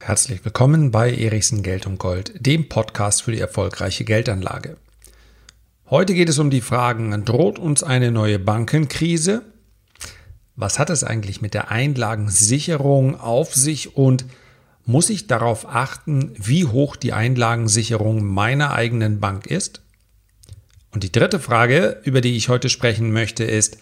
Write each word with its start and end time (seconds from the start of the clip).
Herzlich 0.00 0.44
willkommen 0.44 0.90
bei 0.90 1.14
Erichsen 1.14 1.62
Geld 1.62 1.86
und 1.86 1.98
Gold, 1.98 2.34
dem 2.44 2.68
Podcast 2.68 3.22
für 3.22 3.32
die 3.32 3.40
erfolgreiche 3.40 4.04
Geldanlage. 4.04 4.76
Heute 5.88 6.12
geht 6.12 6.28
es 6.28 6.38
um 6.38 6.50
die 6.50 6.60
Fragen, 6.60 7.24
droht 7.24 7.58
uns 7.58 7.82
eine 7.82 8.10
neue 8.10 8.38
Bankenkrise? 8.38 9.42
Was 10.56 10.78
hat 10.78 10.90
es 10.90 11.04
eigentlich 11.04 11.40
mit 11.40 11.54
der 11.54 11.70
Einlagensicherung 11.70 13.18
auf 13.18 13.54
sich 13.54 13.96
und 13.96 14.26
muss 14.84 15.08
ich 15.08 15.28
darauf 15.28 15.66
achten, 15.68 16.32
wie 16.36 16.66
hoch 16.66 16.96
die 16.96 17.12
Einlagensicherung 17.12 18.24
meiner 18.24 18.72
eigenen 18.74 19.20
Bank 19.20 19.46
ist? 19.46 19.82
Und 20.90 21.04
die 21.04 21.12
dritte 21.12 21.40
Frage, 21.40 22.00
über 22.04 22.20
die 22.20 22.36
ich 22.36 22.48
heute 22.48 22.68
sprechen 22.68 23.12
möchte, 23.12 23.44
ist, 23.44 23.78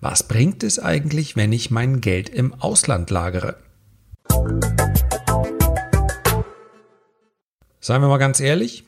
was 0.00 0.22
bringt 0.22 0.62
es 0.62 0.78
eigentlich, 0.78 1.36
wenn 1.36 1.52
ich 1.52 1.70
mein 1.70 2.00
Geld 2.00 2.30
im 2.30 2.54
Ausland 2.54 3.10
lagere? 3.10 3.56
Seien 7.80 8.00
wir 8.02 8.08
mal 8.08 8.18
ganz 8.18 8.40
ehrlich, 8.40 8.84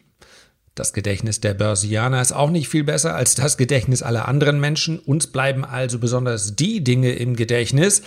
das 0.75 0.95
Gedächtnis 0.95 1.41
der 1.41 1.53
Börsianer 1.53 2.23
ist 2.23 2.33
auch 2.33 2.51
nicht 2.51 2.69
viel 2.69 2.85
besser 2.85 3.15
als 3.15 3.35
das 3.35 3.59
Gedächtnis 3.59 4.03
aller 4.03 4.27
anderen 4.27 4.59
Menschen. 4.59 4.99
Uns 4.99 5.27
bleiben 5.27 5.67
also 5.67 5.99
besonders 5.99 6.57
die 6.57 6.83
Dinge 6.83 7.13
im 7.13 7.37
Gedächtnis, 7.37 8.03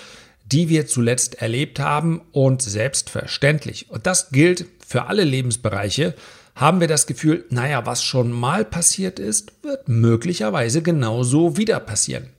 die 0.45 0.69
wir 0.69 0.87
zuletzt 0.87 1.41
erlebt 1.41 1.79
haben 1.79 2.21
und 2.31 2.63
selbstverständlich. 2.63 3.89
Und 3.91 4.07
das 4.07 4.29
gilt 4.29 4.65
für 4.85 5.05
alle 5.05 5.23
Lebensbereiche. 5.23 6.15
Haben 6.55 6.79
wir 6.79 6.87
das 6.87 7.05
Gefühl, 7.05 7.45
naja, 7.49 7.85
was 7.85 8.03
schon 8.03 8.31
mal 8.31 8.65
passiert 8.65 9.19
ist, 9.19 9.51
wird 9.63 9.87
möglicherweise 9.87 10.81
genauso 10.81 11.57
wieder 11.57 11.79
passieren. 11.79 12.34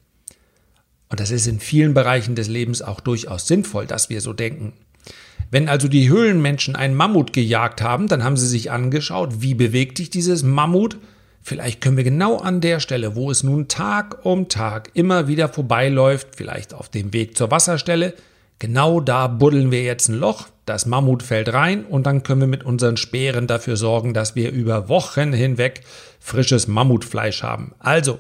Und 1.09 1.21
das 1.21 1.31
ist 1.31 1.47
in 1.47 1.61
vielen 1.61 1.95
Bereichen 1.95 2.35
des 2.35 2.49
Lebens 2.49 2.83
auch 2.83 3.01
durchaus 3.01 3.47
sinnvoll, 3.47 3.87
dass 3.87 4.11
wir 4.11 4.21
so 4.21 4.33
denken. 4.33 4.73
Wenn 5.51 5.69
also 5.69 5.87
die 5.87 6.09
Höhlenmenschen 6.09 6.75
einen 6.75 6.95
Mammut 6.95 7.33
gejagt 7.33 7.81
haben, 7.81 8.09
dann 8.09 8.25
haben 8.25 8.37
sie 8.37 8.49
sich 8.49 8.71
angeschaut, 8.73 9.41
wie 9.41 9.55
bewegt 9.55 9.99
sich 9.99 10.11
dieses 10.11 10.43
Mammut. 10.43 10.97
Vielleicht 11.41 11.81
können 11.81 11.97
wir 11.97 12.03
genau 12.03 12.39
an 12.39 12.61
der 12.61 12.81
Stelle, 12.81 13.15
wo 13.15 13.31
es 13.31 13.45
nun 13.45 13.69
Tag 13.69 14.25
um 14.25 14.49
Tag 14.49 14.91
immer 14.95 15.29
wieder 15.29 15.49
vorbeiläuft, 15.49 16.35
vielleicht 16.35 16.75
auf 16.75 16.89
dem 16.89 17.13
Weg 17.13 17.37
zur 17.37 17.53
Wasserstelle, 17.53 18.15
genau 18.59 19.01
da 19.01 19.29
buddeln 19.29 19.71
wir 19.71 19.85
jetzt 19.85 20.09
ein 20.09 20.19
Loch, 20.19 20.49
das 20.65 20.87
Mammut 20.87 21.23
fällt 21.23 21.53
rein 21.53 21.85
und 21.85 22.07
dann 22.07 22.25
können 22.25 22.41
wir 22.41 22.49
mit 22.49 22.65
unseren 22.65 22.97
Speeren 22.97 23.47
dafür 23.47 23.77
sorgen, 23.77 24.13
dass 24.15 24.35
wir 24.35 24.51
über 24.51 24.89
Wochen 24.89 25.33
hinweg 25.33 25.83
frisches 26.19 26.67
Mammutfleisch 26.67 27.45
haben. 27.45 27.73
Also, 27.79 28.19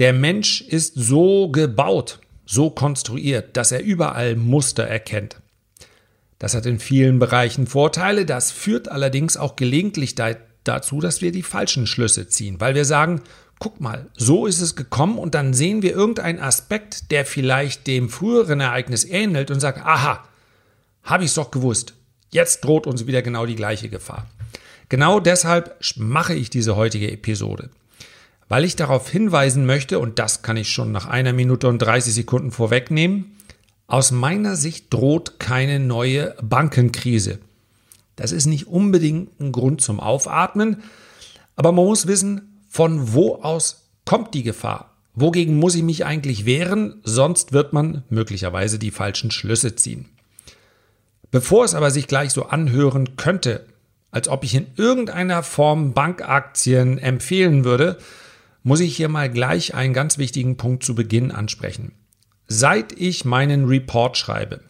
der 0.00 0.14
Mensch 0.14 0.62
ist 0.62 0.94
so 0.96 1.50
gebaut, 1.50 2.20
so 2.46 2.70
konstruiert, 2.70 3.56
dass 3.56 3.70
er 3.70 3.82
überall 3.82 4.34
Muster 4.34 4.82
erkennt. 4.82 5.36
Das 6.38 6.54
hat 6.54 6.64
in 6.64 6.80
vielen 6.80 7.18
Bereichen 7.18 7.66
Vorteile, 7.66 8.24
das 8.24 8.50
führt 8.50 8.90
allerdings 8.90 9.36
auch 9.36 9.56
gelegentlich 9.56 10.14
dazu, 10.64 11.00
dass 11.00 11.20
wir 11.20 11.32
die 11.32 11.42
falschen 11.42 11.86
Schlüsse 11.86 12.28
ziehen, 12.28 12.60
weil 12.60 12.74
wir 12.74 12.86
sagen, 12.86 13.20
guck 13.58 13.78
mal, 13.78 14.06
so 14.16 14.46
ist 14.46 14.62
es 14.62 14.74
gekommen 14.74 15.18
und 15.18 15.34
dann 15.34 15.52
sehen 15.52 15.82
wir 15.82 15.92
irgendeinen 15.92 16.40
Aspekt, 16.40 17.10
der 17.10 17.26
vielleicht 17.26 17.86
dem 17.86 18.08
früheren 18.08 18.60
Ereignis 18.60 19.04
ähnelt 19.04 19.50
und 19.50 19.60
sagen, 19.60 19.82
aha, 19.84 20.24
habe 21.02 21.24
ich 21.24 21.30
es 21.30 21.34
doch 21.34 21.50
gewusst, 21.50 21.92
jetzt 22.30 22.64
droht 22.64 22.86
uns 22.86 23.06
wieder 23.06 23.20
genau 23.20 23.44
die 23.44 23.54
gleiche 23.54 23.90
Gefahr. 23.90 24.26
Genau 24.88 25.20
deshalb 25.20 25.78
mache 25.96 26.34
ich 26.34 26.48
diese 26.48 26.74
heutige 26.74 27.12
Episode. 27.12 27.68
Weil 28.50 28.64
ich 28.64 28.74
darauf 28.74 29.08
hinweisen 29.08 29.64
möchte, 29.64 30.00
und 30.00 30.18
das 30.18 30.42
kann 30.42 30.56
ich 30.56 30.72
schon 30.72 30.90
nach 30.90 31.06
einer 31.06 31.32
Minute 31.32 31.68
und 31.68 31.78
30 31.78 32.12
Sekunden 32.12 32.50
vorwegnehmen, 32.50 33.36
aus 33.86 34.10
meiner 34.10 34.56
Sicht 34.56 34.92
droht 34.92 35.38
keine 35.38 35.78
neue 35.78 36.34
Bankenkrise. 36.42 37.38
Das 38.16 38.32
ist 38.32 38.46
nicht 38.46 38.66
unbedingt 38.66 39.38
ein 39.38 39.52
Grund 39.52 39.80
zum 39.80 40.00
Aufatmen, 40.00 40.82
aber 41.54 41.70
man 41.70 41.84
muss 41.84 42.08
wissen, 42.08 42.60
von 42.68 43.14
wo 43.14 43.36
aus 43.36 43.88
kommt 44.04 44.34
die 44.34 44.42
Gefahr? 44.42 44.96
Wogegen 45.14 45.56
muss 45.56 45.76
ich 45.76 45.84
mich 45.84 46.04
eigentlich 46.04 46.44
wehren? 46.44 47.00
Sonst 47.04 47.52
wird 47.52 47.72
man 47.72 48.02
möglicherweise 48.10 48.80
die 48.80 48.90
falschen 48.90 49.30
Schlüsse 49.30 49.76
ziehen. 49.76 50.06
Bevor 51.30 51.64
es 51.64 51.76
aber 51.76 51.92
sich 51.92 52.08
gleich 52.08 52.30
so 52.32 52.46
anhören 52.46 53.16
könnte, 53.16 53.66
als 54.10 54.26
ob 54.26 54.42
ich 54.42 54.56
in 54.56 54.66
irgendeiner 54.74 55.44
Form 55.44 55.92
Bankaktien 55.92 56.98
empfehlen 56.98 57.64
würde, 57.64 57.96
muss 58.62 58.80
ich 58.80 58.96
hier 58.96 59.08
mal 59.08 59.30
gleich 59.30 59.74
einen 59.74 59.94
ganz 59.94 60.18
wichtigen 60.18 60.56
Punkt 60.56 60.84
zu 60.84 60.94
Beginn 60.94 61.30
ansprechen. 61.30 61.92
Seit 62.46 62.92
ich 62.92 63.24
meinen 63.24 63.66
Report 63.66 64.16
schreibe, 64.16 64.60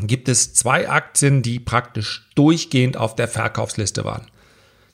gibt 0.00 0.28
es 0.28 0.54
zwei 0.54 0.88
Aktien, 0.88 1.42
die 1.42 1.60
praktisch 1.60 2.30
durchgehend 2.34 2.96
auf 2.96 3.14
der 3.14 3.28
Verkaufsliste 3.28 4.04
waren. 4.04 4.26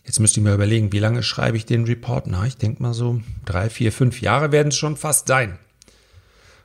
Jetzt 0.05 0.21
müsst 0.21 0.37
ihr 0.37 0.43
mir 0.43 0.55
überlegen, 0.55 0.93
wie 0.93 0.99
lange 0.99 1.23
schreibe 1.23 1.57
ich 1.57 1.67
den 1.67 1.85
Report? 1.85 2.27
Na, 2.27 2.47
ich 2.47 2.57
denke 2.57 2.83
mal 2.83 2.95
so 2.95 3.21
drei, 3.45 3.69
vier, 3.69 3.93
fünf 3.93 4.23
Jahre 4.23 4.53
werden 4.53 4.69
es 4.69 4.77
schon 4.77 4.97
fast 4.97 5.29
sein. 5.29 5.59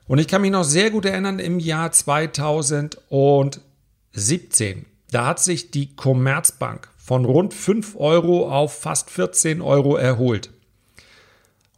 Und 0.07 0.19
ich 0.19 0.27
kann 0.27 0.41
mich 0.41 0.51
noch 0.51 0.63
sehr 0.63 0.91
gut 0.91 1.05
erinnern, 1.05 1.39
im 1.39 1.59
Jahr 1.59 1.91
2017, 1.91 4.85
da 5.11 5.27
hat 5.27 5.39
sich 5.39 5.71
die 5.71 5.93
Commerzbank 5.95 6.89
von 6.97 7.25
rund 7.25 7.53
5 7.53 7.97
Euro 7.97 8.49
auf 8.49 8.79
fast 8.79 9.09
14 9.09 9.61
Euro 9.61 9.97
erholt. 9.97 10.52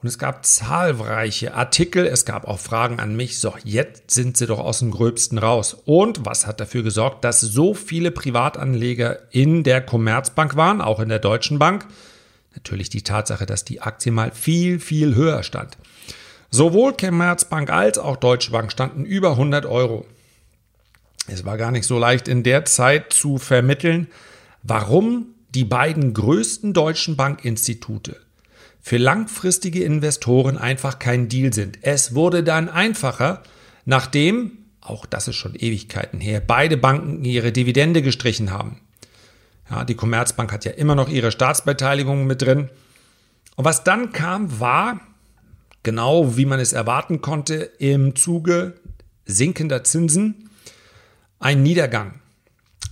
Und 0.06 0.10
es 0.10 0.20
gab 0.20 0.46
zahlreiche 0.46 1.56
Artikel, 1.56 2.06
es 2.06 2.26
gab 2.26 2.48
auch 2.48 2.60
Fragen 2.60 3.00
an 3.00 3.16
mich. 3.16 3.40
So, 3.40 3.56
jetzt 3.64 4.12
sind 4.12 4.38
sie 4.38 4.46
doch 4.46 4.60
aus 4.60 4.78
dem 4.78 4.92
Gröbsten 4.92 5.40
raus. 5.40 5.76
Und 5.84 6.28
was 6.28 6.46
hat 6.46 6.60
dafür 6.60 6.84
gesorgt, 6.84 7.24
dass 7.24 7.42
so 7.42 7.74
viele 7.74 8.12
Privatanleger 8.12 9.34
in 9.34 9.64
der 9.64 9.82
Commerzbank 9.82 10.56
waren, 10.56 10.80
auch 10.80 11.00
in 11.00 11.10
der 11.10 11.18
Deutschen 11.18 11.58
Bank? 11.58 11.88
Natürlich 12.54 12.92
die 12.92 13.02
Tatsache, 13.02 13.48
dass 13.48 13.66
die 13.66 13.82
Aktie 13.82 14.12
mal 14.12 14.30
viel, 14.30 14.80
viel 14.80 15.16
höher 15.16 15.42
stand. 15.42 15.76
Sowohl 16.52 16.94
Commerzbank 16.94 17.72
als 17.72 17.98
auch 17.98 18.18
Deutsche 18.18 18.52
Bank 18.52 18.72
standen 18.72 19.06
über 19.06 19.32
100 19.32 19.66
Euro. 19.66 20.06
Es 21.26 21.46
war 21.46 21.58
gar 21.58 21.72
nicht 21.72 21.88
so 21.88 21.98
leicht 21.98 22.28
in 22.28 22.44
der 22.44 22.66
Zeit 22.66 23.12
zu 23.12 23.40
vermitteln, 23.40 24.06
warum 24.62 25.34
die 25.50 25.66
beiden 25.66 26.14
größten 26.14 26.74
deutschen 26.74 27.16
Bankinstitute 27.16 28.18
für 28.86 28.98
langfristige 28.98 29.84
Investoren 29.84 30.60
einfach 30.60 31.00
kein 31.00 31.28
Deal 31.28 31.52
sind. 31.52 31.80
Es 31.82 32.14
wurde 32.14 32.44
dann 32.44 32.70
einfacher, 32.70 33.42
nachdem, 33.86 34.60
auch 34.80 35.08
das 35.08 35.28
ist 35.28 35.38
schon 35.38 35.56
Ewigkeiten 35.56 36.20
her, 36.20 36.40
beide 36.40 36.78
Banken 36.78 37.26
ihre 37.26 37.52
Dividende 37.52 38.04
gestrichen 38.04 38.52
haben. 38.52 38.80
Ja, 39.72 39.86
die 39.86 39.96
Commerzbank 39.96 40.54
hat 40.54 40.66
ja 40.66 40.72
immer 40.72 40.94
noch 40.94 41.10
ihre 41.10 41.32
Staatsbeteiligung 41.32 42.28
mit 42.28 42.44
drin. 42.44 42.70
Und 43.56 43.66
was 43.66 43.84
dann 43.84 44.12
kam, 44.12 44.60
war, 44.60 45.00
genau 45.82 46.38
wie 46.38 46.46
man 46.46 46.60
es 46.60 46.72
erwarten 46.72 47.22
konnte, 47.22 47.56
im 47.80 48.16
Zuge 48.16 48.76
sinkender 49.26 49.84
Zinsen 49.84 50.52
ein 51.40 51.64
Niedergang. 51.64 52.22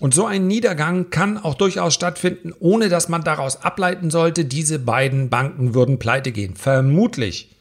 Und 0.04 0.14
so 0.14 0.26
ein 0.26 0.48
Niedergang 0.48 1.12
kann 1.12 1.38
auch 1.38 1.56
durchaus 1.56 1.94
stattfinden, 1.94 2.52
ohne 2.60 2.90
dass 2.90 3.08
man 3.08 3.24
daraus 3.24 3.64
ableiten 3.64 4.12
sollte, 4.12 4.44
diese 4.44 4.78
beiden 4.78 5.30
Banken 5.30 5.74
würden 5.74 5.98
pleite 5.98 6.34
gehen. 6.34 6.58
Vermutlich 6.58 7.56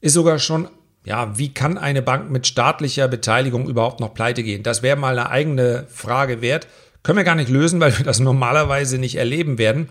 ist 0.00 0.14
sogar 0.14 0.38
schon, 0.38 0.68
ja, 1.04 1.36
wie 1.36 1.52
kann 1.52 1.76
eine 1.76 2.00
Bank 2.00 2.30
mit 2.30 2.46
staatlicher 2.46 3.08
Beteiligung 3.08 3.68
überhaupt 3.68 4.00
noch 4.00 4.14
pleite 4.14 4.42
gehen? 4.42 4.62
Das 4.62 4.82
wäre 4.82 4.96
mal 4.96 5.18
eine 5.18 5.28
eigene 5.28 5.86
Frage 5.90 6.40
wert. 6.40 6.66
Können 7.02 7.18
wir 7.18 7.24
gar 7.24 7.34
nicht 7.34 7.50
lösen, 7.50 7.78
weil 7.78 7.98
wir 7.98 8.06
das 8.06 8.20
normalerweise 8.20 8.96
nicht 8.96 9.16
erleben 9.16 9.58
werden. 9.58 9.90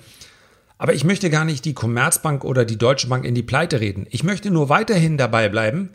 Aber 0.80 0.96
ich 0.96 1.04
möchte 1.04 1.30
gar 1.30 1.46
nicht 1.46 1.66
die 1.66 1.76
Commerzbank 1.76 2.44
oder 2.44 2.66
die 2.66 2.80
Deutsche 2.80 3.10
Bank 3.10 3.26
in 3.26 3.36
die 3.36 3.44
Pleite 3.44 3.80
reden. 3.80 4.08
Ich 4.10 4.24
möchte 4.24 4.50
nur 4.50 4.70
weiterhin 4.70 5.20
dabei 5.20 5.50
bleiben, 5.50 5.92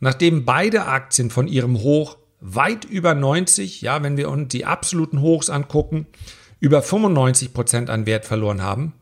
nachdem 0.00 0.44
beide 0.44 0.86
Aktien 0.86 1.30
von 1.30 1.46
ihrem 1.46 1.78
Hoch 1.78 2.16
weit 2.42 2.84
über 2.84 3.14
90, 3.14 3.80
ja, 3.80 4.02
wenn 4.02 4.16
wir 4.16 4.28
uns 4.28 4.48
die 4.48 4.66
absoluten 4.66 5.20
Hochs 5.20 5.48
angucken, 5.48 6.06
über 6.60 6.82
95 6.82 7.54
Prozent 7.54 7.88
an 7.88 8.04
Wert 8.04 8.24
verloren 8.24 8.62
haben. 8.62 8.92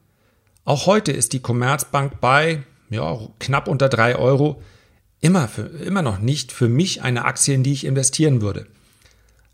Auch 0.65 0.87
heute 0.87 1.11
ist 1.11 1.33
die 1.33 1.41
Commerzbank 1.41 2.21
bei 2.21 2.63
ja, 2.91 3.19
knapp 3.39 3.67
unter 3.67 3.89
3 3.89 4.17
Euro 4.17 4.63
immer, 5.21 5.49
für, 5.49 5.63
immer 5.63 6.03
noch 6.03 6.19
nicht 6.19 6.53
für 6.53 6.69
mich 6.69 7.03
eine 7.03 7.25
Aktie, 7.25 7.55
in 7.55 7.63
die 7.63 7.73
ich 7.73 7.87
investieren 7.87 8.43
würde. 8.43 8.67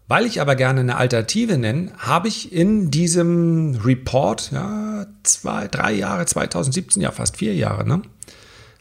Weil 0.08 0.26
ich 0.26 0.40
aber 0.40 0.54
gerne 0.54 0.80
eine 0.80 0.96
Alternative 0.96 1.58
nenne, 1.58 1.92
habe 1.98 2.28
ich 2.28 2.52
in 2.52 2.90
diesem 2.90 3.74
Report, 3.84 4.50
ja, 4.52 5.06
zwei, 5.22 5.66
drei 5.68 5.92
Jahre, 5.92 6.26
2017, 6.26 7.02
ja 7.02 7.10
fast 7.10 7.36
vier 7.36 7.54
Jahre, 7.54 7.86
ne, 7.86 8.02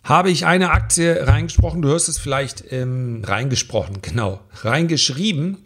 habe 0.06 0.30
ich 0.30 0.46
eine 0.46 0.70
Aktie 0.70 1.28
reingesprochen, 1.28 1.82
du 1.82 1.90
hörst 1.90 2.08
es 2.08 2.20
vielleicht 2.20 2.72
ähm, 2.72 3.24
reingesprochen, 3.26 3.98
genau, 4.02 4.40
reingeschrieben, 4.62 5.58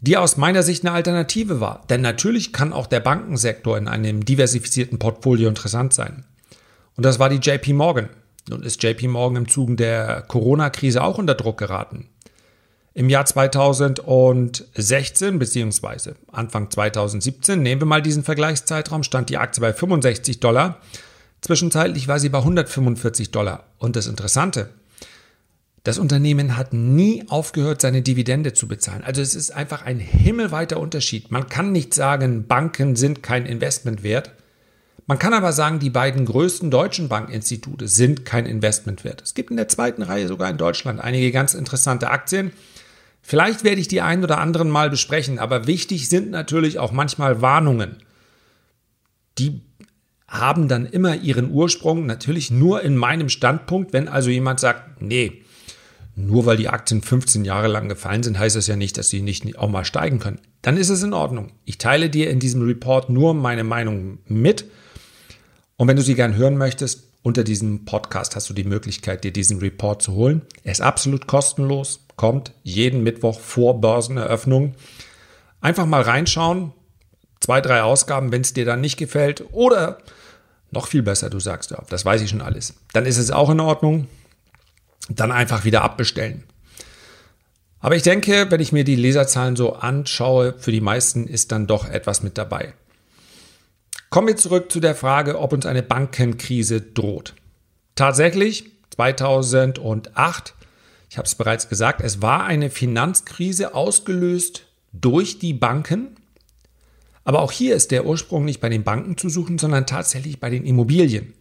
die 0.00 0.18
aus 0.18 0.36
meiner 0.36 0.62
Sicht 0.62 0.84
eine 0.84 0.94
Alternative 0.94 1.60
war. 1.60 1.82
Denn 1.88 2.02
natürlich 2.02 2.52
kann 2.52 2.74
auch 2.74 2.86
der 2.86 3.00
Bankensektor 3.00 3.78
in 3.78 3.88
einem 3.88 4.24
diversifizierten 4.24 4.98
Portfolio 4.98 5.48
interessant 5.48 5.94
sein. 5.94 6.24
Und 6.96 7.04
das 7.04 7.18
war 7.18 7.30
die 7.30 7.38
JP 7.38 7.72
Morgan. 7.72 8.10
Nun 8.50 8.62
ist 8.62 8.82
JP 8.82 9.08
Morgan 9.08 9.36
im 9.36 9.48
Zuge 9.48 9.76
der 9.76 10.20
Corona-Krise 10.28 11.02
auch 11.02 11.16
unter 11.16 11.34
Druck 11.34 11.56
geraten. 11.56 12.10
Im 12.92 13.08
Jahr 13.08 13.24
2016 13.24 15.38
bzw. 15.38 16.12
Anfang 16.30 16.70
2017, 16.70 17.62
nehmen 17.62 17.80
wir 17.80 17.86
mal 17.86 18.02
diesen 18.02 18.22
Vergleichszeitraum, 18.22 19.02
stand 19.02 19.30
die 19.30 19.38
Aktie 19.38 19.62
bei 19.62 19.72
65 19.72 20.40
Dollar. 20.40 20.78
Zwischenzeitlich 21.44 22.08
war 22.08 22.18
sie 22.18 22.30
bei 22.30 22.38
145 22.38 23.30
Dollar. 23.30 23.64
Und 23.76 23.96
das 23.96 24.06
Interessante, 24.06 24.70
das 25.82 25.98
Unternehmen 25.98 26.56
hat 26.56 26.72
nie 26.72 27.22
aufgehört, 27.28 27.82
seine 27.82 28.00
Dividende 28.00 28.54
zu 28.54 28.66
bezahlen. 28.66 29.04
Also 29.04 29.20
es 29.20 29.34
ist 29.34 29.50
einfach 29.50 29.82
ein 29.82 29.98
himmelweiter 29.98 30.80
Unterschied. 30.80 31.30
Man 31.30 31.46
kann 31.50 31.70
nicht 31.70 31.92
sagen, 31.92 32.46
Banken 32.46 32.96
sind 32.96 33.22
kein 33.22 33.44
Investment 33.44 34.02
wert. 34.02 34.32
Man 35.06 35.18
kann 35.18 35.34
aber 35.34 35.52
sagen, 35.52 35.80
die 35.80 35.90
beiden 35.90 36.24
größten 36.24 36.70
deutschen 36.70 37.10
Bankinstitute 37.10 37.88
sind 37.88 38.24
kein 38.24 38.46
Investment 38.46 39.04
wert. 39.04 39.20
Es 39.20 39.34
gibt 39.34 39.50
in 39.50 39.58
der 39.58 39.68
zweiten 39.68 40.00
Reihe 40.00 40.28
sogar 40.28 40.48
in 40.48 40.56
Deutschland 40.56 40.98
einige 40.98 41.30
ganz 41.30 41.52
interessante 41.52 42.08
Aktien. 42.08 42.52
Vielleicht 43.20 43.64
werde 43.64 43.82
ich 43.82 43.88
die 43.88 44.00
ein 44.00 44.24
oder 44.24 44.38
anderen 44.38 44.70
mal 44.70 44.88
besprechen, 44.88 45.38
aber 45.38 45.66
wichtig 45.66 46.08
sind 46.08 46.30
natürlich 46.30 46.78
auch 46.78 46.92
manchmal 46.92 47.42
Warnungen. 47.42 47.98
Die 49.36 49.60
haben 50.40 50.68
dann 50.68 50.86
immer 50.86 51.16
ihren 51.16 51.50
Ursprung 51.50 52.06
natürlich 52.06 52.50
nur 52.50 52.82
in 52.82 52.96
meinem 52.96 53.28
Standpunkt. 53.28 53.92
Wenn 53.92 54.08
also 54.08 54.30
jemand 54.30 54.60
sagt, 54.60 55.00
nee, 55.00 55.42
nur 56.16 56.46
weil 56.46 56.56
die 56.56 56.68
Aktien 56.68 57.02
15 57.02 57.44
Jahre 57.44 57.68
lang 57.68 57.88
gefallen 57.88 58.22
sind, 58.22 58.38
heißt 58.38 58.56
das 58.56 58.66
ja 58.66 58.76
nicht, 58.76 58.98
dass 58.98 59.08
sie 59.08 59.22
nicht 59.22 59.58
auch 59.58 59.68
mal 59.68 59.84
steigen 59.84 60.18
können. 60.18 60.40
Dann 60.62 60.76
ist 60.76 60.90
es 60.90 61.02
in 61.02 61.12
Ordnung. 61.12 61.52
Ich 61.64 61.78
teile 61.78 62.10
dir 62.10 62.30
in 62.30 62.40
diesem 62.40 62.62
Report 62.62 63.10
nur 63.10 63.34
meine 63.34 63.64
Meinung 63.64 64.18
mit. 64.26 64.66
Und 65.76 65.88
wenn 65.88 65.96
du 65.96 66.02
sie 66.02 66.14
gern 66.14 66.36
hören 66.36 66.56
möchtest, 66.56 67.08
unter 67.22 67.42
diesem 67.42 67.84
Podcast 67.84 68.36
hast 68.36 68.50
du 68.50 68.54
die 68.54 68.64
Möglichkeit, 68.64 69.24
dir 69.24 69.32
diesen 69.32 69.58
Report 69.58 70.02
zu 70.02 70.12
holen. 70.12 70.42
Er 70.62 70.72
ist 70.72 70.82
absolut 70.82 71.26
kostenlos 71.26 72.04
kommt 72.16 72.52
jeden 72.62 73.02
Mittwoch 73.02 73.40
vor 73.40 73.80
Börseneröffnung. 73.80 74.74
Einfach 75.60 75.86
mal 75.86 76.02
reinschauen, 76.02 76.72
zwei, 77.40 77.60
drei 77.60 77.82
Ausgaben, 77.82 78.32
wenn 78.32 78.42
es 78.42 78.52
dir 78.52 78.64
dann 78.64 78.80
nicht 78.80 78.96
gefällt 78.96 79.44
oder 79.52 79.98
noch 80.74 80.86
viel 80.86 81.02
besser, 81.02 81.30
du 81.30 81.40
sagst, 81.40 81.70
ja, 81.70 81.82
das 81.88 82.04
weiß 82.04 82.20
ich 82.22 82.30
schon 82.30 82.42
alles. 82.42 82.74
Dann 82.92 83.06
ist 83.06 83.18
es 83.18 83.30
auch 83.30 83.50
in 83.50 83.60
Ordnung. 83.60 84.08
Dann 85.08 85.32
einfach 85.32 85.64
wieder 85.64 85.82
abbestellen. 85.82 86.44
Aber 87.80 87.96
ich 87.96 88.02
denke, 88.02 88.50
wenn 88.50 88.60
ich 88.60 88.72
mir 88.72 88.84
die 88.84 88.96
Leserzahlen 88.96 89.56
so 89.56 89.74
anschaue, 89.74 90.54
für 90.58 90.72
die 90.72 90.80
meisten 90.80 91.26
ist 91.26 91.52
dann 91.52 91.66
doch 91.66 91.88
etwas 91.88 92.22
mit 92.22 92.38
dabei. 92.38 92.72
Kommen 94.08 94.28
wir 94.28 94.36
zurück 94.36 94.72
zu 94.72 94.80
der 94.80 94.94
Frage, 94.94 95.38
ob 95.38 95.52
uns 95.52 95.66
eine 95.66 95.82
Bankenkrise 95.82 96.80
droht. 96.80 97.34
Tatsächlich, 97.94 98.70
2008 98.90 100.54
ich 101.14 101.18
habe 101.18 101.26
es 101.26 101.36
bereits 101.36 101.68
gesagt, 101.68 102.00
es 102.00 102.22
war 102.22 102.42
eine 102.42 102.70
Finanzkrise 102.70 103.72
ausgelöst 103.72 104.66
durch 104.92 105.38
die 105.38 105.52
Banken. 105.52 106.16
Aber 107.24 107.40
auch 107.40 107.52
hier 107.52 107.74
ist 107.74 107.90
der 107.90 108.06
Ursprung 108.06 108.44
nicht 108.44 108.60
bei 108.60 108.68
den 108.68 108.84
Banken 108.84 109.16
zu 109.16 109.28
suchen, 109.28 109.58
sondern 109.58 109.86
tatsächlich 109.86 110.40
bei 110.40 110.50
den 110.50 110.64
Immobilien. 110.64 111.32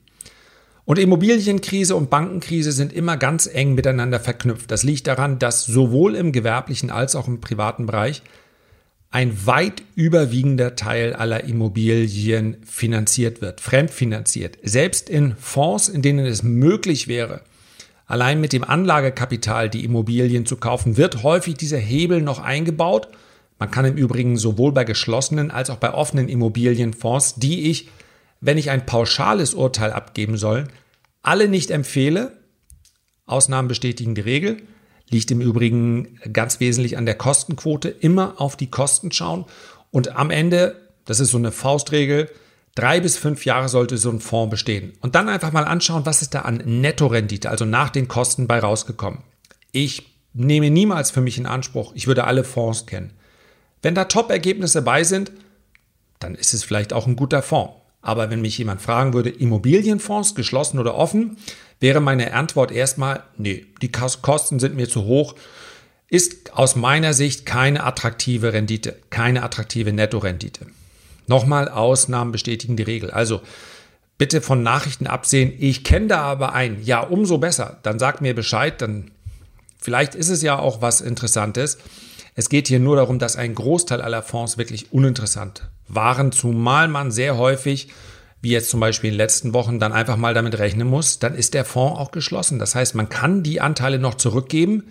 Und 0.85 0.99
Immobilienkrise 0.99 1.95
und 1.95 2.09
Bankenkrise 2.09 2.71
sind 2.71 2.91
immer 2.91 3.17
ganz 3.17 3.47
eng 3.47 3.73
miteinander 3.73 4.19
verknüpft. 4.19 4.69
Das 4.71 4.83
liegt 4.83 5.07
daran, 5.07 5.39
dass 5.39 5.65
sowohl 5.65 6.15
im 6.15 6.31
gewerblichen 6.31 6.89
als 6.89 7.15
auch 7.15 7.27
im 7.27 7.39
privaten 7.39 7.85
Bereich 7.85 8.21
ein 9.09 9.45
weit 9.45 9.83
überwiegender 9.95 10.75
Teil 10.75 11.13
aller 11.13 11.43
Immobilien 11.43 12.57
finanziert 12.65 13.41
wird, 13.41 13.61
fremdfinanziert. 13.61 14.57
Selbst 14.63 15.09
in 15.09 15.35
Fonds, 15.37 15.87
in 15.87 16.01
denen 16.01 16.25
es 16.25 16.43
möglich 16.43 17.07
wäre, 17.07 17.41
Allein 18.05 18.41
mit 18.41 18.53
dem 18.53 18.63
Anlagekapital 18.63 19.69
die 19.69 19.85
Immobilien 19.85 20.45
zu 20.45 20.57
kaufen, 20.57 20.97
wird 20.97 21.23
häufig 21.23 21.55
dieser 21.55 21.77
Hebel 21.77 22.21
noch 22.21 22.39
eingebaut. 22.39 23.07
Man 23.59 23.71
kann 23.71 23.85
im 23.85 23.95
Übrigen 23.95 24.37
sowohl 24.37 24.71
bei 24.71 24.83
geschlossenen 24.83 25.51
als 25.51 25.69
auch 25.69 25.77
bei 25.77 25.93
offenen 25.93 26.29
Immobilienfonds, 26.29 27.35
die 27.35 27.69
ich, 27.69 27.89
wenn 28.41 28.57
ich 28.57 28.69
ein 28.69 28.85
pauschales 28.85 29.53
Urteil 29.53 29.91
abgeben 29.91 30.37
soll, 30.37 30.67
alle 31.21 31.47
nicht 31.47 31.71
empfehle. 31.71 32.37
Ausnahmen 33.25 33.67
bestätigen 33.67 34.15
die 34.15 34.21
Regel. 34.21 34.57
Liegt 35.09 35.31
im 35.31 35.41
Übrigen 35.41 36.19
ganz 36.33 36.59
wesentlich 36.59 36.97
an 36.97 37.05
der 37.05 37.15
Kostenquote. 37.15 37.89
Immer 37.89 38.41
auf 38.41 38.57
die 38.57 38.69
Kosten 38.69 39.11
schauen. 39.11 39.45
Und 39.91 40.15
am 40.15 40.29
Ende, 40.29 40.89
das 41.05 41.19
ist 41.19 41.29
so 41.29 41.37
eine 41.37 41.51
Faustregel, 41.51 42.29
Drei 42.75 42.99
bis 42.99 43.17
fünf 43.17 43.45
Jahre 43.45 43.69
sollte 43.69 43.97
so 43.97 44.09
ein 44.09 44.19
Fonds 44.19 44.49
bestehen. 44.49 44.93
Und 45.01 45.13
dann 45.13 45.29
einfach 45.29 45.51
mal 45.51 45.65
anschauen, 45.65 46.07
was 46.07 46.23
ist 46.23 46.33
da 46.33 46.41
an 46.41 46.57
Nettorendite, 46.65 47.49
also 47.49 47.65
nach 47.65 47.91
den 47.91 48.07
Kosten 48.07 48.47
bei 48.47 48.59
rausgekommen. 48.59 49.19
Ich 49.71 50.17
nehme 50.33 50.71
niemals 50.71 51.11
für 51.11 51.21
mich 51.21 51.37
in 51.37 51.45
Anspruch, 51.45 51.91
ich 51.93 52.07
würde 52.07 52.23
alle 52.23 52.43
Fonds 52.43 52.87
kennen. 52.87 53.13
Wenn 53.83 53.93
da 53.93 54.05
Top-Ergebnisse 54.05 54.81
bei 54.81 55.03
sind, 55.03 55.31
dann 56.19 56.33
ist 56.33 56.53
es 56.53 56.63
vielleicht 56.63 56.93
auch 56.93 57.05
ein 57.05 57.15
guter 57.15 57.43
Fonds. 57.43 57.73
Aber 58.01 58.29
wenn 58.29 58.41
mich 58.41 58.57
jemand 58.57 58.81
fragen 58.81 59.13
würde, 59.13 59.29
Immobilienfonds, 59.29 60.35
geschlossen 60.35 60.79
oder 60.79 60.95
offen, 60.95 61.37
wäre 61.79 62.01
meine 62.01 62.33
Antwort 62.33 62.71
erstmal, 62.71 63.23
nee, 63.37 63.65
die 63.81 63.91
Kosten 63.91 64.59
sind 64.59 64.75
mir 64.75 64.89
zu 64.89 65.03
hoch. 65.05 65.35
Ist 66.07 66.53
aus 66.53 66.75
meiner 66.75 67.13
Sicht 67.13 67.45
keine 67.45 67.83
attraktive 67.83 68.53
Rendite, 68.53 68.97
keine 69.09 69.43
attraktive 69.43 69.93
Nettorendite. 69.93 70.65
Nochmal, 71.27 71.69
Ausnahmen 71.69 72.31
bestätigen 72.31 72.75
die 72.75 72.83
Regel. 72.83 73.11
Also 73.11 73.41
bitte 74.17 74.41
von 74.41 74.63
Nachrichten 74.63 75.07
absehen. 75.07 75.53
Ich 75.57 75.83
kenne 75.83 76.07
da 76.07 76.21
aber 76.21 76.53
einen. 76.53 76.83
Ja, 76.83 77.01
umso 77.01 77.37
besser. 77.37 77.79
Dann 77.83 77.99
sagt 77.99 78.21
mir 78.21 78.35
Bescheid. 78.35 78.81
Dann 78.81 79.11
vielleicht 79.79 80.15
ist 80.15 80.29
es 80.29 80.41
ja 80.41 80.59
auch 80.59 80.81
was 80.81 81.01
Interessantes. 81.01 81.77
Es 82.35 82.49
geht 82.49 82.67
hier 82.67 82.79
nur 82.79 82.95
darum, 82.95 83.19
dass 83.19 83.35
ein 83.35 83.53
Großteil 83.55 84.01
aller 84.01 84.23
Fonds 84.23 84.57
wirklich 84.57 84.91
uninteressant 84.91 85.69
waren, 85.87 86.31
zumal 86.31 86.87
man 86.87 87.11
sehr 87.11 87.37
häufig, 87.37 87.89
wie 88.41 88.51
jetzt 88.51 88.69
zum 88.69 88.79
Beispiel 88.79 89.09
in 89.09 89.13
den 89.13 89.19
letzten 89.19 89.53
Wochen, 89.53 89.79
dann 89.79 89.93
einfach 89.93 90.17
mal 90.17 90.33
damit 90.33 90.57
rechnen 90.57 90.87
muss, 90.87 91.19
dann 91.19 91.35
ist 91.35 91.53
der 91.53 91.63
Fonds 91.63 91.99
auch 91.99 92.11
geschlossen. 92.11 92.59
Das 92.59 92.75
heißt, 92.75 92.95
man 92.95 93.09
kann 93.09 93.43
die 93.43 93.61
Anteile 93.61 93.99
noch 93.99 94.15
zurückgeben, 94.15 94.83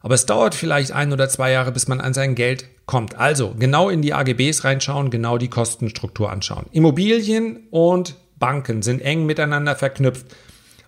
aber 0.00 0.14
es 0.14 0.26
dauert 0.26 0.54
vielleicht 0.54 0.92
ein 0.92 1.12
oder 1.12 1.28
zwei 1.28 1.50
Jahre, 1.50 1.72
bis 1.72 1.88
man 1.88 2.00
an 2.00 2.14
sein 2.14 2.34
Geld 2.34 2.64
kommt. 2.86 3.16
Also 3.16 3.54
genau 3.58 3.90
in 3.90 4.00
die 4.00 4.14
AGBs 4.14 4.64
reinschauen, 4.64 5.10
genau 5.10 5.36
die 5.36 5.50
Kostenstruktur 5.50 6.30
anschauen. 6.30 6.66
Immobilien 6.72 7.66
und 7.70 8.14
Banken 8.38 8.82
sind 8.82 9.02
eng 9.02 9.26
miteinander 9.26 9.74
verknüpft. 9.74 10.26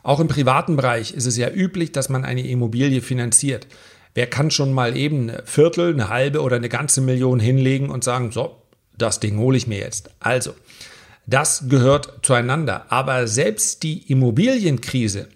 Auch 0.02 0.20
im 0.20 0.28
privaten 0.28 0.76
Bereich 0.76 1.12
ist 1.12 1.26
es 1.26 1.36
ja 1.36 1.50
üblich, 1.50 1.92
dass 1.92 2.08
man 2.08 2.24
eine 2.24 2.46
Immobilie 2.46 3.02
finanziert. 3.02 3.66
Wer 4.14 4.26
kann 4.26 4.50
schon 4.50 4.72
mal 4.72 4.96
eben 4.96 5.30
ein 5.30 5.42
Viertel, 5.44 5.92
eine 5.92 6.08
halbe 6.08 6.42
oder 6.42 6.56
eine 6.56 6.68
ganze 6.68 7.00
Million 7.00 7.40
hinlegen 7.40 7.90
und 7.90 8.04
sagen, 8.04 8.32
so, 8.32 8.62
das 8.96 9.20
Ding 9.20 9.38
hole 9.38 9.56
ich 9.56 9.66
mir 9.66 9.78
jetzt. 9.78 10.10
Also, 10.20 10.54
das 11.26 11.68
gehört 11.68 12.20
zueinander. 12.22 12.86
Aber 12.90 13.26
selbst 13.28 13.82
die 13.82 14.10
Immobilienkrise 14.10 15.28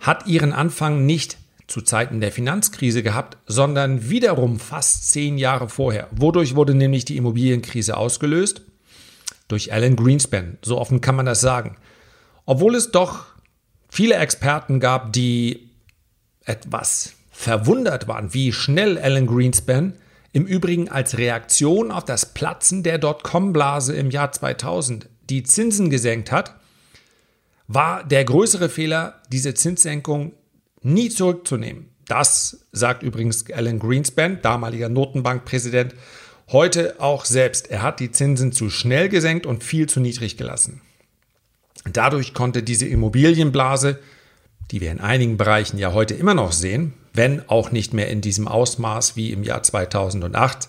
hat 0.00 0.26
ihren 0.26 0.52
Anfang 0.52 1.06
nicht 1.06 1.38
zu 1.66 1.80
Zeiten 1.80 2.20
der 2.20 2.32
Finanzkrise 2.32 3.02
gehabt, 3.02 3.38
sondern 3.46 4.08
wiederum 4.08 4.60
fast 4.60 5.10
zehn 5.10 5.38
Jahre 5.38 5.68
vorher. 5.68 6.08
Wodurch 6.12 6.54
wurde 6.54 6.74
nämlich 6.74 7.04
die 7.04 7.16
Immobilienkrise 7.16 7.96
ausgelöst? 7.96 8.62
Durch 9.48 9.72
Alan 9.72 9.96
Greenspan. 9.96 10.58
So 10.62 10.78
offen 10.78 11.00
kann 11.00 11.16
man 11.16 11.26
das 11.26 11.40
sagen. 11.40 11.76
Obwohl 12.44 12.74
es 12.74 12.90
doch 12.90 13.26
viele 13.88 14.16
Experten 14.16 14.80
gab, 14.80 15.12
die 15.12 15.70
etwas 16.44 17.15
verwundert 17.36 18.08
waren, 18.08 18.32
wie 18.32 18.50
schnell 18.50 18.98
Alan 18.98 19.26
Greenspan 19.26 19.92
im 20.32 20.46
Übrigen 20.46 20.88
als 20.88 21.18
Reaktion 21.18 21.92
auf 21.92 22.04
das 22.04 22.32
Platzen 22.32 22.82
der 22.82 22.96
Dotcom-Blase 22.98 23.94
im 23.94 24.10
Jahr 24.10 24.32
2000 24.32 25.08
die 25.28 25.42
Zinsen 25.42 25.90
gesenkt 25.90 26.32
hat, 26.32 26.54
war 27.68 28.04
der 28.04 28.24
größere 28.24 28.68
Fehler, 28.68 29.20
diese 29.30 29.52
Zinssenkung 29.52 30.32
nie 30.82 31.10
zurückzunehmen. 31.10 31.90
Das 32.08 32.66
sagt 32.72 33.02
übrigens 33.02 33.50
Alan 33.50 33.80
Greenspan, 33.80 34.40
damaliger 34.40 34.88
Notenbankpräsident, 34.88 35.94
heute 36.50 37.00
auch 37.00 37.26
selbst. 37.26 37.70
Er 37.70 37.82
hat 37.82 38.00
die 38.00 38.12
Zinsen 38.12 38.50
zu 38.52 38.70
schnell 38.70 39.08
gesenkt 39.10 39.44
und 39.44 39.62
viel 39.62 39.88
zu 39.88 40.00
niedrig 40.00 40.38
gelassen. 40.38 40.80
Dadurch 41.92 42.32
konnte 42.32 42.62
diese 42.62 42.86
Immobilienblase, 42.86 43.98
die 44.70 44.80
wir 44.80 44.90
in 44.90 45.00
einigen 45.00 45.36
Bereichen 45.36 45.78
ja 45.78 45.92
heute 45.92 46.14
immer 46.14 46.34
noch 46.34 46.52
sehen, 46.52 46.94
wenn 47.16 47.48
auch 47.48 47.70
nicht 47.70 47.94
mehr 47.94 48.08
in 48.08 48.20
diesem 48.20 48.48
Ausmaß 48.48 49.16
wie 49.16 49.32
im 49.32 49.42
Jahr 49.42 49.62
2008, 49.62 50.68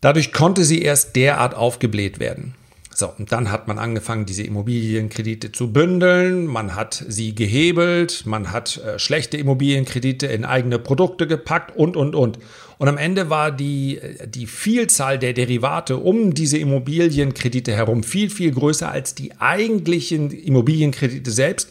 dadurch 0.00 0.32
konnte 0.32 0.64
sie 0.64 0.82
erst 0.82 1.16
derart 1.16 1.54
aufgebläht 1.54 2.18
werden. 2.20 2.54
So, 2.96 3.12
und 3.18 3.32
dann 3.32 3.50
hat 3.50 3.66
man 3.66 3.78
angefangen, 3.78 4.24
diese 4.24 4.44
Immobilienkredite 4.44 5.50
zu 5.50 5.72
bündeln, 5.72 6.46
man 6.46 6.76
hat 6.76 7.04
sie 7.08 7.34
gehebelt, 7.34 8.24
man 8.24 8.52
hat 8.52 8.76
äh, 8.78 8.98
schlechte 9.00 9.36
Immobilienkredite 9.36 10.26
in 10.28 10.44
eigene 10.44 10.78
Produkte 10.78 11.26
gepackt 11.26 11.76
und, 11.76 11.96
und, 11.96 12.14
und. 12.14 12.38
Und 12.78 12.88
am 12.88 12.96
Ende 12.96 13.30
war 13.30 13.50
die, 13.50 13.98
äh, 13.98 14.28
die 14.28 14.46
Vielzahl 14.46 15.18
der 15.18 15.32
Derivate 15.32 15.96
um 15.96 16.34
diese 16.34 16.58
Immobilienkredite 16.58 17.72
herum 17.72 18.04
viel, 18.04 18.30
viel 18.30 18.52
größer 18.52 18.90
als 18.90 19.16
die 19.16 19.40
eigentlichen 19.40 20.30
Immobilienkredite 20.30 21.32
selbst. 21.32 21.70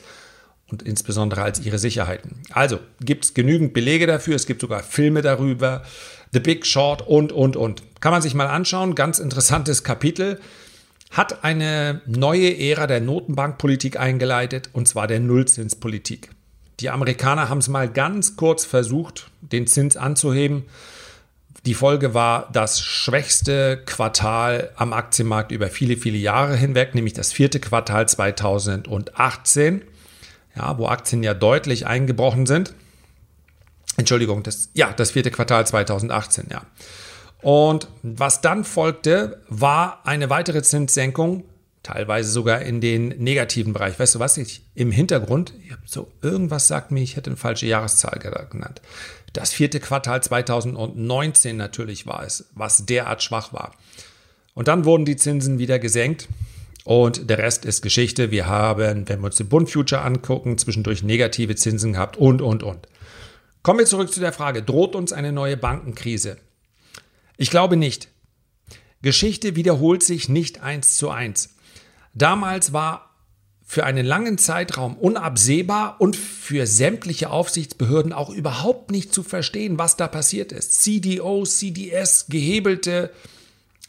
Und 0.74 0.82
insbesondere 0.82 1.44
als 1.44 1.64
ihre 1.64 1.78
Sicherheiten. 1.78 2.42
Also 2.50 2.80
gibt 3.00 3.26
es 3.26 3.34
genügend 3.36 3.74
Belege 3.74 4.08
dafür, 4.08 4.36
es 4.36 4.48
gibt 4.48 4.60
sogar 4.60 4.82
Filme 4.82 5.22
darüber, 5.22 5.84
The 6.32 6.40
Big 6.40 6.66
Short 6.66 7.08
und, 7.08 7.32
und, 7.32 7.56
und. 7.56 7.84
Kann 8.02 8.12
man 8.12 8.24
sich 8.24 8.34
mal 8.34 8.48
anschauen, 8.48 8.96
ganz 8.96 9.20
interessantes 9.20 9.84
Kapitel. 9.84 10.40
Hat 11.12 11.44
eine 11.44 12.02
neue 12.08 12.58
Ära 12.58 12.88
der 12.88 13.02
Notenbankpolitik 13.02 14.00
eingeleitet, 14.00 14.72
und 14.74 14.88
zwar 14.88 15.06
der 15.06 15.20
Nullzinspolitik. 15.20 16.32
Die 16.80 16.90
Amerikaner 16.90 17.50
haben 17.50 17.60
es 17.60 17.68
mal 17.68 17.88
ganz 17.88 18.36
kurz 18.36 18.66
versucht, 18.66 19.30
den 19.42 19.68
Zins 19.68 19.96
anzuheben. 19.96 20.64
Die 21.68 21.76
Folge 21.76 22.16
war 22.16 22.50
das 22.52 22.82
schwächste 22.82 23.78
Quartal 23.86 24.72
am 24.76 24.92
Aktienmarkt 24.92 25.52
über 25.52 25.68
viele, 25.68 25.98
viele 25.98 26.18
Jahre 26.18 26.58
hinweg, 26.58 26.96
nämlich 26.96 27.14
das 27.14 27.32
vierte 27.32 27.60
Quartal 27.60 28.10
2018, 28.10 29.84
ja, 30.56 30.78
wo 30.78 30.88
Aktien 30.88 31.24
ja 31.24 31.34
deutlich 31.34 31.88
eingebrochen 31.88 32.46
sind. 32.46 32.74
Entschuldigung, 33.98 34.44
das, 34.44 34.70
ja, 34.74 34.92
das 34.92 35.12
vierte 35.12 35.32
Quartal 35.32 35.68
2018, 35.68 36.48
ja. 36.52 36.64
Und 37.42 37.88
was 38.02 38.42
dann 38.42 38.64
folgte, 38.64 39.42
war 39.50 40.06
eine 40.06 40.30
weitere 40.30 40.64
Zinssenkung, 40.64 41.44
teilweise 41.84 42.32
sogar 42.32 42.62
in 42.62 42.80
den 42.80 43.10
negativen 43.10 43.74
Bereich. 43.74 44.00
Weißt 44.00 44.16
du 44.16 44.20
was? 44.20 44.38
Ich 44.38 44.64
im 44.74 44.92
Hintergrund, 44.92 45.54
so 45.86 46.10
irgendwas 46.22 46.68
sagt 46.70 46.92
mir, 46.92 47.04
ich 47.04 47.18
hätte 47.18 47.30
eine 47.30 47.38
falsche 47.38 47.66
Jahreszahl 47.66 48.18
genannt. 48.20 48.82
Das 49.34 49.52
vierte 49.52 49.80
Quartal 49.80 50.24
2019 50.24 51.58
natürlich 51.58 52.08
war 52.08 52.24
es, 52.24 52.46
was 52.54 52.86
derart 52.86 53.22
schwach 53.22 53.52
war. 53.52 53.74
Und 54.54 54.68
dann 54.68 54.86
wurden 54.86 55.06
die 55.06 55.18
Zinsen 55.18 55.60
wieder 55.60 55.80
gesenkt. 55.80 56.30
Und 56.84 57.30
der 57.30 57.38
Rest 57.38 57.66
ist 57.66 57.82
Geschichte. 57.82 58.32
Wir 58.32 58.48
haben, 58.48 59.08
wenn 59.08 59.20
wir 59.20 59.26
uns 59.26 59.38
den 59.38 59.48
Bund 59.48 59.70
Future 59.70 60.02
angucken, 60.02 60.58
zwischendurch 60.58 61.04
negative 61.04 61.56
Zinsen 61.56 61.94
gehabt 61.94 62.18
und, 62.18 62.42
und, 62.42 62.64
und. 62.64 62.88
Kommen 63.62 63.80
wir 63.80 63.86
zurück 63.86 64.12
zu 64.12 64.20
der 64.20 64.34
Frage, 64.34 64.64
droht 64.64 64.96
uns 64.96 65.14
eine 65.14 65.32
neue 65.32 65.56
Bankenkrise? 65.56 66.38
Ich 67.38 67.50
glaube 67.50 67.78
nicht. 67.78 68.10
Geschichte 69.02 69.56
wiederholt 69.56 70.04
sich 70.04 70.28
nicht 70.28 70.62
eins 70.62 70.98
zu 70.98 71.10
eins. 71.10 71.56
Damals 72.14 72.74
war 72.74 73.10
für 73.66 73.86
einen 73.86 74.06
langen 74.06 74.38
Zeitraum 74.38 74.98
unabsehbar 74.98 75.96
und 76.00 76.18
für 76.18 76.68
sämtliche 76.68 77.30
Aufsichtsbehörden 77.30 78.12
auch 78.12 78.30
überhaupt 78.30 78.92
nicht 78.92 79.14
zu 79.14 79.24
verstehen, 79.24 79.80
was 79.80 79.96
da 79.96 80.08
passiert 80.08 80.52
ist. 80.52 80.84
CDO, 80.84 81.44
CDS, 81.46 82.28
gehebelte 82.28 83.10
äh, 83.10 83.33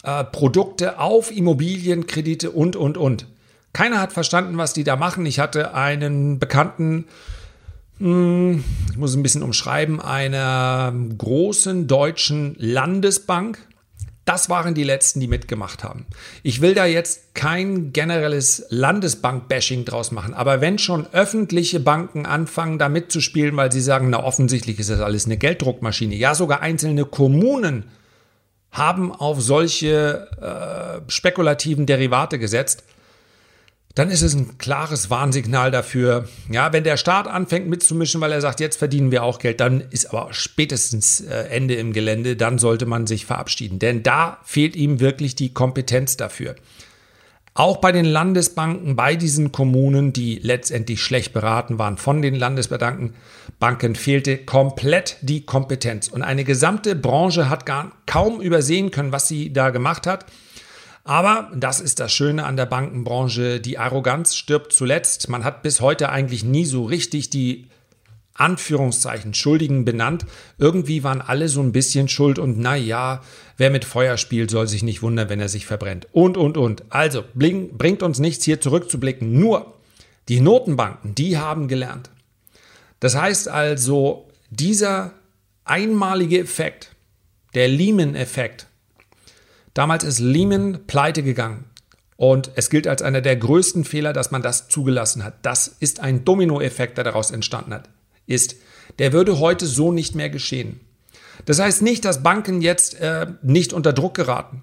Produkte 0.05 0.99
auf 0.99 1.35
Immobilienkredite 1.35 2.51
und, 2.51 2.77
und, 2.77 2.99
und. 2.99 3.27
Keiner 3.73 4.01
hat 4.01 4.13
verstanden, 4.13 4.57
was 4.57 4.73
die 4.73 4.85
da 4.85 4.97
machen. 4.97 5.27
Ich 5.27 5.41
hatte 5.41 5.75
einen 5.75 6.39
Bekannten, 6.39 7.07
hm, 7.99 8.63
ich 8.91 8.97
muss 8.97 9.15
ein 9.15 9.23
bisschen 9.23 9.43
umschreiben, 9.43 10.01
einer 10.01 10.95
großen 11.19 11.87
deutschen 11.89 12.55
Landesbank. 12.59 13.59
Das 14.25 14.49
waren 14.49 14.75
die 14.75 14.85
letzten, 14.85 15.21
die 15.21 15.27
mitgemacht 15.27 15.85
haben. 15.85 16.07
Ich 16.43 16.61
will 16.61 16.75
da 16.75 16.87
jetzt 16.87 17.35
kein 17.35 17.93
generelles 17.93 18.65
Landesbank-Bashing 18.71 19.85
draus 19.85 20.13
machen, 20.13 20.35
aber 20.35 20.61
wenn 20.61 20.79
schon 20.79 21.07
öffentliche 21.13 21.81
Banken 21.81 22.27
anfangen, 22.27 22.79
da 22.79 22.89
mitzuspielen, 22.89 23.57
weil 23.57 23.73
sie 23.73 23.83
sagen, 23.83 24.09
na 24.11 24.23
offensichtlich 24.23 24.79
ist 24.79 24.89
das 24.89 25.01
alles 25.01 25.27
eine 25.27 25.37
Gelddruckmaschine, 25.37 26.15
ja 26.15 26.35
sogar 26.35 26.61
einzelne 26.61 27.05
Kommunen 27.05 27.85
haben 28.75 29.13
auf 29.13 29.41
solche 29.41 30.29
äh, 31.07 31.11
spekulativen 31.11 31.87
Derivate 31.87 32.39
gesetzt, 32.39 32.85
dann 33.95 34.11
ist 34.11 34.23
es 34.23 34.35
ein 34.35 34.59
klares 34.59 35.09
Warnsignal 35.09 35.71
dafür. 35.71 36.29
Ja, 36.51 36.73
wenn 36.73 36.83
der 36.83 36.97
Staat 36.97 37.29
anfängt 37.29 37.69
mitzumischen, 37.69 38.21
weil 38.21 38.33
er 38.33 38.41
sagt, 38.41 38.59
jetzt 38.59 38.77
verdienen 38.77 39.13
wir 39.13 39.23
auch 39.23 39.39
Geld, 39.39 39.61
dann 39.61 39.81
ist 39.81 40.13
aber 40.13 40.33
spätestens 40.33 41.21
äh, 41.21 41.45
Ende 41.51 41.75
im 41.75 41.93
Gelände, 41.93 42.35
dann 42.35 42.59
sollte 42.59 42.87
man 42.87 43.07
sich 43.07 43.25
verabschieden. 43.25 43.79
Denn 43.79 44.03
da 44.03 44.39
fehlt 44.45 44.75
ihm 44.75 44.99
wirklich 44.99 45.37
die 45.37 45.55
Kompetenz 45.55 46.17
dafür. 46.17 46.57
Auch 47.57 47.77
bei 47.77 47.93
den 47.93 48.05
Landesbanken, 48.05 48.97
bei 48.97 49.15
diesen 49.15 49.53
Kommunen, 49.53 50.13
die 50.13 50.41
letztendlich 50.43 51.01
schlecht 51.01 51.33
beraten 51.33 51.79
waren 51.79 51.99
von 51.99 52.21
den 52.21 52.35
Landesbanken, 52.35 53.15
Banken 53.61 53.95
fehlte 53.95 54.39
komplett 54.39 55.19
die 55.21 55.47
Kompetenz. 55.47 56.09
Und 56.09 56.23
eine 56.23 56.43
gesamte 56.43 56.97
Branche 56.97 57.49
hat 57.49 57.65
gar 57.65 57.93
kaum 58.07 58.41
übersehen 58.41 58.91
können, 58.91 59.13
was 59.13 59.29
sie 59.29 59.53
da 59.53 59.71
gemacht 59.71 60.09
hat. 60.09 60.27
Aber 61.05 61.53
das 61.55 61.81
ist 61.81 62.01
das 62.01 62.13
Schöne 62.13 62.45
an 62.45 62.57
der 62.57 62.67
Bankenbranche, 62.67 63.61
die 63.61 63.79
Arroganz 63.79 64.35
stirbt 64.35 64.73
zuletzt. 64.73 65.29
Man 65.29 65.45
hat 65.45 65.63
bis 65.63 65.81
heute 65.81 66.09
eigentlich 66.09 66.43
nie 66.43 66.65
so 66.65 66.85
richtig 66.85 67.31
die 67.31 67.69
Anführungszeichen 68.35 69.33
Schuldigen 69.35 69.85
benannt. 69.85 70.27
Irgendwie 70.59 71.05
waren 71.05 71.21
alle 71.21 71.49
so 71.49 71.61
ein 71.61 71.73
bisschen 71.73 72.09
schuld 72.09 72.39
und 72.39 72.59
na 72.59 72.77
ja, 72.77 73.23
wer 73.57 73.71
mit 73.71 73.85
Feuer 73.85 74.17
spielt, 74.17 74.51
soll 74.51 74.67
sich 74.67 74.83
nicht 74.83 75.03
wundern, 75.03 75.29
wenn 75.29 75.41
er 75.41 75.49
sich 75.49 75.67
verbrennt. 75.67 76.09
Und, 76.13 76.37
und, 76.37 76.57
und. 76.57 76.83
Also 76.91 77.25
bling, 77.35 77.77
bringt 77.77 78.03
uns 78.03 78.19
nichts 78.19 78.45
hier 78.45 78.61
zurückzublicken. 78.61 79.39
Nur 79.39 79.75
die 80.29 80.41
Notenbanken, 80.41 81.15
die 81.15 81.39
haben 81.39 81.69
gelernt. 81.69 82.11
Das 83.01 83.17
heißt 83.17 83.49
also, 83.49 84.29
dieser 84.51 85.13
einmalige 85.65 86.41
Effekt, 86.41 86.91
der 87.55 87.69
Lehman-Effekt, 87.69 88.67
Damals 89.75 90.05
ist 90.05 90.21
Lehman 90.21 90.87
pleite 90.87 91.23
gegangen. 91.23 91.65
Und 92.17 92.53
es 92.55 92.71
gilt 92.71 92.87
als 92.87 93.03
einer 93.03 93.21
der 93.21 93.35
größten 93.35 93.85
Fehler, 93.85 94.13
dass 94.13 94.31
man 94.31 94.41
das 94.41 94.69
zugelassen 94.69 95.25
hat. 95.25 95.35
Das 95.43 95.67
ist 95.67 95.99
ein 95.99 96.25
Dominoeffekt, 96.25 96.97
der 96.97 97.05
daraus 97.05 97.33
entstanden 97.33 97.75
hat. 97.75 97.89
Ist, 98.27 98.57
der 98.99 99.13
würde 99.13 99.39
heute 99.39 99.67
so 99.67 99.93
nicht 99.93 100.15
mehr 100.15 100.31
geschehen. 100.31 100.81
Das 101.47 101.59
heißt 101.59 101.83
nicht, 101.83 102.05
dass 102.05 102.23
Banken 102.23 102.63
jetzt 102.63 103.01
äh, 103.01 103.27
nicht 103.43 103.73
unter 103.73 103.93
Druck 103.93 104.15
geraten. 104.15 104.63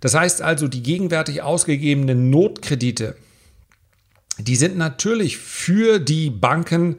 Das 0.00 0.14
heißt 0.14 0.42
also, 0.42 0.68
die 0.68 0.82
gegenwärtig 0.82 1.42
ausgegebenen 1.42 2.30
Notkredite, 2.30 3.16
die 4.38 4.56
sind 4.56 4.76
natürlich 4.76 5.38
für 5.38 5.98
die 5.98 6.30
Banken 6.30 6.96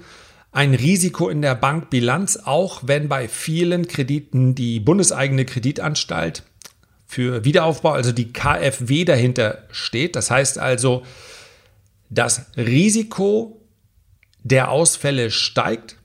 ein 0.51 0.73
Risiko 0.73 1.27
in 1.27 1.41
der 1.41 1.53
Bankbilanz, 1.55 2.37
auch 2.37 2.81
wenn 2.85 3.09
bei 3.09 3.27
vielen 3.27 3.87
Krediten 3.87 4.55
die 4.55 4.79
bundeseigene 4.79 5.43
Kreditanstalt 5.43 6.43
für 7.05 7.43
Wiederaufbau, 7.43 7.91
also 7.91 8.11
die 8.11 8.31
KfW 8.31 9.03
dahinter 9.03 9.63
steht. 9.71 10.15
Das 10.15 10.31
heißt 10.31 10.57
also, 10.57 11.03
das 12.09 12.45
Risiko 12.55 13.61
der 14.45 14.69
Ausfälle 14.69 15.31
steigt, 15.31 15.97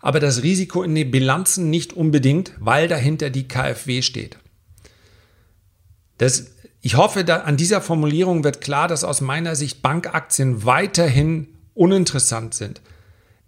aber 0.00 0.18
das 0.18 0.42
Risiko 0.42 0.82
in 0.82 0.96
den 0.96 1.10
Bilanzen 1.12 1.70
nicht 1.70 1.92
unbedingt, 1.92 2.52
weil 2.58 2.88
dahinter 2.88 3.30
die 3.30 3.46
KfW 3.46 4.02
steht. 4.02 4.36
Das, 6.18 6.50
ich 6.80 6.96
hoffe, 6.96 7.24
an 7.44 7.56
dieser 7.56 7.80
Formulierung 7.80 8.42
wird 8.42 8.60
klar, 8.60 8.88
dass 8.88 9.04
aus 9.04 9.20
meiner 9.20 9.54
Sicht 9.54 9.80
Bankaktien 9.80 10.64
weiterhin 10.64 11.46
uninteressant 11.74 12.54
sind. 12.54 12.80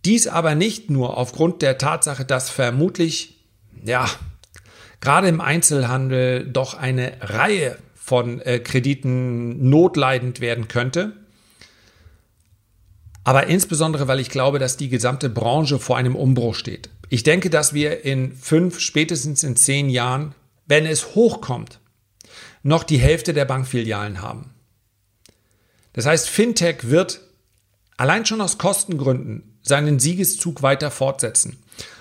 Dies 0.04 0.28
aber 0.28 0.54
nicht 0.54 0.90
nur 0.90 1.16
aufgrund 1.16 1.60
der 1.60 1.76
Tatsache, 1.76 2.24
dass 2.24 2.50
vermutlich, 2.50 3.44
ja, 3.84 4.08
gerade 5.00 5.26
im 5.26 5.40
Einzelhandel 5.40 6.46
doch 6.46 6.74
eine 6.74 7.14
Reihe 7.20 7.76
von 7.96 8.40
äh, 8.40 8.60
Krediten 8.60 9.68
notleidend 9.68 10.40
werden 10.40 10.68
könnte. 10.68 11.16
Aber 13.24 13.46
insbesondere, 13.46 14.08
weil 14.08 14.20
ich 14.20 14.30
glaube, 14.30 14.58
dass 14.58 14.76
die 14.76 14.88
gesamte 14.88 15.28
Branche 15.28 15.78
vor 15.78 15.96
einem 15.96 16.16
Umbruch 16.16 16.54
steht. 16.54 16.90
Ich 17.08 17.22
denke, 17.22 17.50
dass 17.50 17.74
wir 17.74 18.04
in 18.04 18.34
fünf, 18.34 18.80
spätestens 18.80 19.42
in 19.42 19.56
zehn 19.56 19.90
Jahren, 19.90 20.34
wenn 20.66 20.86
es 20.86 21.14
hochkommt, 21.14 21.80
noch 22.62 22.84
die 22.84 22.98
Hälfte 22.98 23.34
der 23.34 23.44
Bankfilialen 23.44 24.22
haben. 24.22 24.50
Das 25.92 26.06
heißt, 26.06 26.28
Fintech 26.28 26.88
wird 26.88 27.20
allein 27.96 28.24
schon 28.24 28.40
aus 28.40 28.58
Kostengründen 28.58 29.58
seinen 29.62 29.98
Siegeszug 29.98 30.62
weiter 30.62 30.90
fortsetzen. 30.90 31.58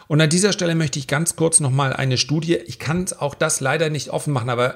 Und 0.07 0.21
an 0.21 0.29
dieser 0.29 0.53
Stelle 0.53 0.75
möchte 0.75 0.99
ich 0.99 1.07
ganz 1.07 1.35
kurz 1.35 1.59
nochmal 1.59 1.93
eine 1.93 2.17
Studie, 2.17 2.55
ich 2.55 2.79
kann 2.79 3.05
auch 3.19 3.35
das 3.35 3.59
leider 3.59 3.89
nicht 3.89 4.09
offen 4.09 4.33
machen, 4.33 4.49
aber 4.49 4.75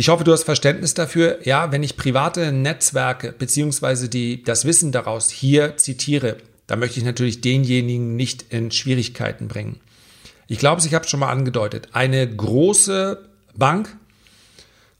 ich 0.00 0.10
hoffe, 0.10 0.22
du 0.22 0.30
hast 0.30 0.44
Verständnis 0.44 0.94
dafür. 0.94 1.40
Ja, 1.42 1.72
wenn 1.72 1.82
ich 1.82 1.96
private 1.96 2.52
Netzwerke 2.52 3.32
beziehungsweise 3.32 4.08
das 4.44 4.64
Wissen 4.64 4.92
daraus 4.92 5.28
hier 5.28 5.76
zitiere, 5.76 6.36
dann 6.68 6.78
möchte 6.78 7.00
ich 7.00 7.04
natürlich 7.04 7.40
denjenigen 7.40 8.14
nicht 8.14 8.44
in 8.50 8.70
Schwierigkeiten 8.70 9.48
bringen. 9.48 9.80
Ich 10.46 10.60
glaube, 10.60 10.80
ich 10.86 10.94
habe 10.94 11.04
es 11.04 11.10
schon 11.10 11.18
mal 11.18 11.32
angedeutet. 11.32 11.88
Eine 11.94 12.32
große 12.32 13.28
Bank 13.56 13.96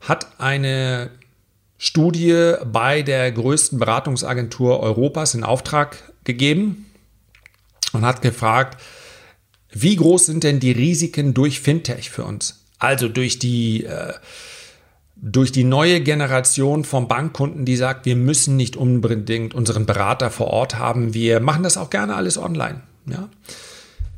hat 0.00 0.40
eine 0.40 1.10
Studie 1.76 2.54
bei 2.64 3.02
der 3.02 3.30
größten 3.30 3.78
Beratungsagentur 3.78 4.80
Europas 4.80 5.32
in 5.32 5.44
Auftrag 5.44 6.12
gegeben 6.24 6.86
und 7.92 8.04
hat 8.04 8.20
gefragt, 8.20 8.82
wie 9.70 9.94
groß 9.94 10.26
sind 10.26 10.42
denn 10.42 10.58
die 10.58 10.72
Risiken 10.72 11.34
durch 11.34 11.60
Fintech 11.60 12.10
für 12.10 12.24
uns? 12.24 12.64
Also 12.80 13.08
durch 13.08 13.38
die, 13.38 13.84
äh, 13.84 14.14
durch 15.20 15.50
die 15.50 15.64
neue 15.64 16.00
Generation 16.00 16.84
von 16.84 17.08
Bankkunden, 17.08 17.64
die 17.64 17.76
sagt, 17.76 18.06
wir 18.06 18.16
müssen 18.16 18.56
nicht 18.56 18.76
unbedingt 18.76 19.54
unseren 19.54 19.84
Berater 19.84 20.30
vor 20.30 20.48
Ort 20.48 20.78
haben, 20.78 21.12
wir 21.12 21.40
machen 21.40 21.64
das 21.64 21.76
auch 21.76 21.90
gerne 21.90 22.14
alles 22.14 22.38
online. 22.38 22.82
Ja? 23.06 23.28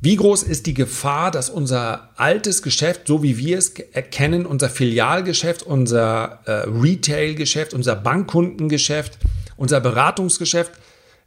Wie 0.03 0.17
groß 0.17 0.43
ist 0.43 0.67
die 0.67 0.75
Gefahr, 0.75 1.31
dass 1.31 1.51
unser 1.51 2.11
altes 2.17 2.63
Geschäft, 2.63 3.03
so 3.07 3.23
wie 3.23 3.39
wir 3.39 3.59
es 3.59 3.71
erkennen, 3.71 4.47
unser 4.47 4.71
Filialgeschäft, 4.71 5.63
unser 5.63 6.41
äh, 6.47 6.69
Retail-Geschäft, 6.69 7.75
unser 7.75 7.97
Bankkundengeschäft, 7.97 9.19
unser 9.57 9.81
Beratungsgeschäft, 9.81 10.73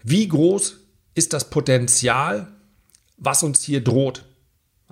wie 0.03 0.27
groß 0.27 0.77
ist 1.15 1.33
das 1.33 1.49
Potenzial, 1.49 2.47
was 3.17 3.43
uns 3.43 3.63
hier 3.63 3.83
droht? 3.83 4.25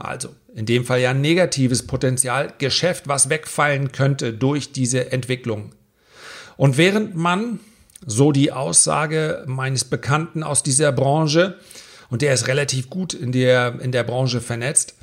Also 0.03 0.29
in 0.55 0.65
dem 0.65 0.85
Fall 0.85 0.99
ja 0.99 1.11
ein 1.11 1.21
negatives 1.21 1.85
Potenzial, 1.85 2.53
Geschäft, 2.57 3.07
was 3.07 3.29
wegfallen 3.29 3.91
könnte 3.91 4.33
durch 4.33 4.71
diese 4.71 5.11
Entwicklung. 5.11 5.71
Und 6.57 6.77
während 6.77 7.15
man, 7.15 7.59
so 8.05 8.31
die 8.31 8.51
Aussage 8.51 9.43
meines 9.47 9.85
Bekannten 9.85 10.43
aus 10.43 10.63
dieser 10.63 10.91
Branche, 10.91 11.59
und 12.09 12.21
der 12.21 12.33
ist 12.33 12.47
relativ 12.47 12.89
gut 12.89 13.13
in 13.13 13.31
der, 13.31 13.79
in 13.79 13.91
der 13.91 14.03
Branche 14.03 14.41
vernetzt, 14.41 14.95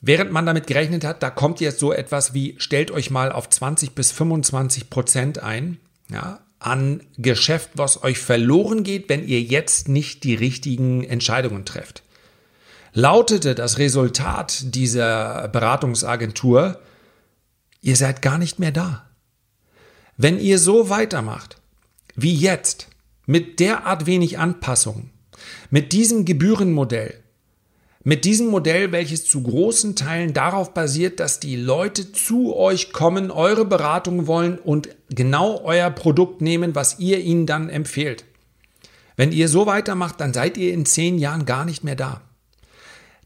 während 0.00 0.32
man 0.32 0.44
damit 0.44 0.66
gerechnet 0.66 1.04
hat, 1.04 1.22
da 1.22 1.30
kommt 1.30 1.60
jetzt 1.60 1.78
so 1.78 1.92
etwas 1.92 2.34
wie, 2.34 2.56
stellt 2.58 2.90
euch 2.90 3.10
mal 3.10 3.32
auf 3.32 3.48
20 3.48 3.94
bis 3.94 4.10
25 4.12 4.90
Prozent 4.90 5.38
ein, 5.38 5.78
ja, 6.10 6.40
an 6.58 7.04
Geschäft, 7.16 7.70
was 7.74 8.02
euch 8.02 8.18
verloren 8.18 8.82
geht, 8.82 9.08
wenn 9.08 9.26
ihr 9.26 9.40
jetzt 9.40 9.88
nicht 9.88 10.24
die 10.24 10.34
richtigen 10.34 11.04
Entscheidungen 11.04 11.64
trefft 11.64 12.02
lautete 12.92 13.54
das 13.54 13.78
Resultat 13.78 14.74
dieser 14.74 15.48
Beratungsagentur, 15.48 16.80
ihr 17.80 17.96
seid 17.96 18.22
gar 18.22 18.38
nicht 18.38 18.58
mehr 18.58 18.72
da. 18.72 19.06
Wenn 20.16 20.38
ihr 20.38 20.58
so 20.58 20.90
weitermacht 20.90 21.56
wie 22.16 22.34
jetzt, 22.34 22.88
mit 23.26 23.60
derart 23.60 24.06
wenig 24.06 24.38
Anpassung, 24.38 25.10
mit 25.70 25.92
diesem 25.92 26.24
Gebührenmodell, 26.24 27.22
mit 28.02 28.24
diesem 28.24 28.46
Modell, 28.46 28.90
welches 28.90 29.26
zu 29.26 29.42
großen 29.42 29.94
Teilen 29.94 30.32
darauf 30.32 30.72
basiert, 30.72 31.20
dass 31.20 31.40
die 31.40 31.56
Leute 31.56 32.10
zu 32.10 32.56
euch 32.56 32.92
kommen, 32.92 33.30
eure 33.30 33.66
Beratung 33.66 34.26
wollen 34.26 34.58
und 34.58 34.88
genau 35.10 35.60
euer 35.62 35.90
Produkt 35.90 36.40
nehmen, 36.40 36.74
was 36.74 36.98
ihr 36.98 37.20
ihnen 37.20 37.44
dann 37.46 37.68
empfehlt. 37.68 38.24
Wenn 39.16 39.30
ihr 39.30 39.48
so 39.48 39.66
weitermacht, 39.66 40.20
dann 40.20 40.32
seid 40.32 40.56
ihr 40.56 40.72
in 40.72 40.86
zehn 40.86 41.18
Jahren 41.18 41.44
gar 41.44 41.64
nicht 41.64 41.84
mehr 41.84 41.96
da. 41.96 42.22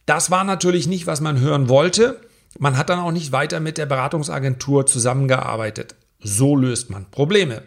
Das 0.06 0.30
war 0.30 0.44
natürlich 0.44 0.86
nicht, 0.86 1.06
was 1.06 1.20
man 1.20 1.40
hören 1.40 1.68
wollte. 1.68 2.20
Man 2.58 2.76
hat 2.76 2.90
dann 2.90 2.98
auch 2.98 3.12
nicht 3.12 3.32
weiter 3.32 3.60
mit 3.60 3.78
der 3.78 3.86
Beratungsagentur 3.86 4.86
zusammengearbeitet. 4.86 5.94
So 6.20 6.56
löst 6.56 6.90
man 6.90 7.10
Probleme. 7.10 7.62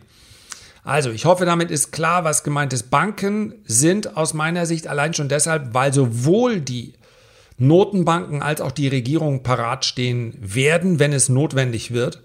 Also, 0.84 1.10
ich 1.10 1.26
hoffe, 1.26 1.46
damit 1.46 1.72
ist 1.72 1.92
klar, 1.92 2.24
was 2.24 2.44
gemeint 2.44 2.72
ist. 2.72 2.92
Banken 2.92 3.56
sind 3.66 4.16
aus 4.16 4.36
meiner 4.36 4.68
Sicht 4.68 4.88
allein 4.88 5.16
schon 5.16 5.30
deshalb, 5.30 5.74
weil 5.74 5.92
sowohl 5.92 6.62
die 6.62 6.94
Notenbanken 7.58 8.44
als 8.44 8.62
auch 8.62 8.72
die 8.72 8.88
Regierung 8.88 9.42
parat 9.42 9.86
stehen 9.86 10.38
werden, 10.40 11.00
wenn 11.00 11.14
es 11.14 11.30
notwendig 11.30 11.92
wird. 11.92 12.22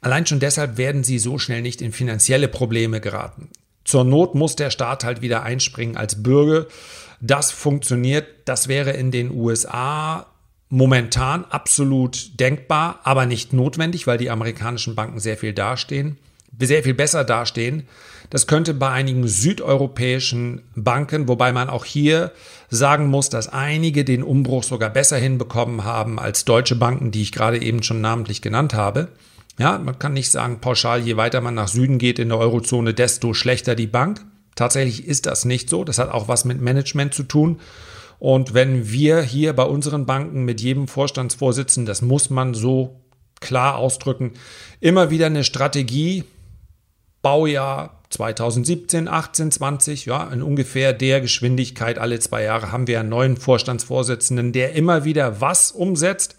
Allein 0.00 0.26
schon 0.26 0.40
deshalb 0.40 0.78
werden 0.78 1.04
sie 1.04 1.18
so 1.18 1.38
schnell 1.38 1.60
nicht 1.60 1.82
in 1.82 1.92
finanzielle 1.92 2.48
Probleme 2.48 3.00
geraten. 3.00 3.50
Zur 3.84 4.04
Not 4.04 4.34
muss 4.34 4.54
der 4.54 4.70
Staat 4.70 5.04
halt 5.04 5.20
wieder 5.20 5.42
einspringen 5.42 5.96
als 5.96 6.22
Bürger 6.22 6.66
das 7.20 7.50
funktioniert. 7.50 8.26
Das 8.44 8.68
wäre 8.68 8.92
in 8.92 9.10
den 9.10 9.30
USA 9.30 10.26
momentan 10.68 11.44
absolut 11.44 12.38
denkbar, 12.38 13.00
aber 13.04 13.26
nicht 13.26 13.52
notwendig, 13.52 14.06
weil 14.06 14.18
die 14.18 14.30
amerikanischen 14.30 14.94
Banken 14.94 15.18
sehr 15.18 15.36
viel 15.36 15.52
dastehen, 15.52 16.18
sehr 16.60 16.82
viel 16.82 16.94
besser 16.94 17.24
dastehen. 17.24 17.88
Das 18.30 18.46
könnte 18.46 18.74
bei 18.74 18.90
einigen 18.90 19.26
südeuropäischen 19.26 20.62
Banken, 20.74 21.28
wobei 21.28 21.52
man 21.52 21.70
auch 21.70 21.86
hier 21.86 22.32
sagen 22.68 23.06
muss, 23.06 23.30
dass 23.30 23.48
einige 23.48 24.04
den 24.04 24.22
Umbruch 24.22 24.62
sogar 24.62 24.90
besser 24.90 25.16
hinbekommen 25.16 25.84
haben 25.84 26.18
als 26.18 26.44
deutsche 26.44 26.76
Banken, 26.76 27.10
die 27.10 27.22
ich 27.22 27.32
gerade 27.32 27.62
eben 27.62 27.82
schon 27.82 28.02
namentlich 28.02 28.42
genannt 28.42 28.74
habe. 28.74 29.08
Ja, 29.58 29.78
man 29.78 29.98
kann 29.98 30.12
nicht 30.12 30.30
sagen 30.30 30.60
pauschal, 30.60 31.00
je 31.00 31.16
weiter 31.16 31.40
man 31.40 31.54
nach 31.54 31.68
Süden 31.68 31.98
geht 31.98 32.18
in 32.18 32.28
der 32.28 32.38
Eurozone, 32.38 32.92
desto 32.92 33.32
schlechter 33.32 33.74
die 33.74 33.86
Bank. 33.86 34.20
Tatsächlich 34.54 35.06
ist 35.06 35.26
das 35.26 35.44
nicht 35.44 35.70
so. 35.70 35.84
Das 35.84 35.98
hat 35.98 36.10
auch 36.10 36.28
was 36.28 36.44
mit 36.44 36.60
Management 36.60 37.14
zu 37.14 37.22
tun. 37.22 37.60
Und 38.18 38.54
wenn 38.54 38.90
wir 38.90 39.22
hier 39.22 39.52
bei 39.52 39.62
unseren 39.62 40.06
Banken 40.06 40.44
mit 40.44 40.60
jedem 40.60 40.88
Vorstandsvorsitzenden, 40.88 41.86
das 41.86 42.02
muss 42.02 42.30
man 42.30 42.54
so 42.54 43.00
klar 43.40 43.76
ausdrücken, 43.76 44.32
immer 44.80 45.10
wieder 45.10 45.26
eine 45.26 45.44
Strategie, 45.44 46.24
Baujahr 47.22 48.02
2017, 48.10 49.06
18, 49.06 49.52
20, 49.52 50.06
ja, 50.06 50.24
in 50.32 50.42
ungefähr 50.42 50.92
der 50.92 51.20
Geschwindigkeit 51.20 51.98
alle 51.98 52.18
zwei 52.20 52.42
Jahre 52.42 52.72
haben 52.72 52.86
wir 52.86 53.00
einen 53.00 53.10
neuen 53.10 53.36
Vorstandsvorsitzenden, 53.36 54.52
der 54.52 54.72
immer 54.72 55.04
wieder 55.04 55.40
was 55.40 55.70
umsetzt. 55.70 56.36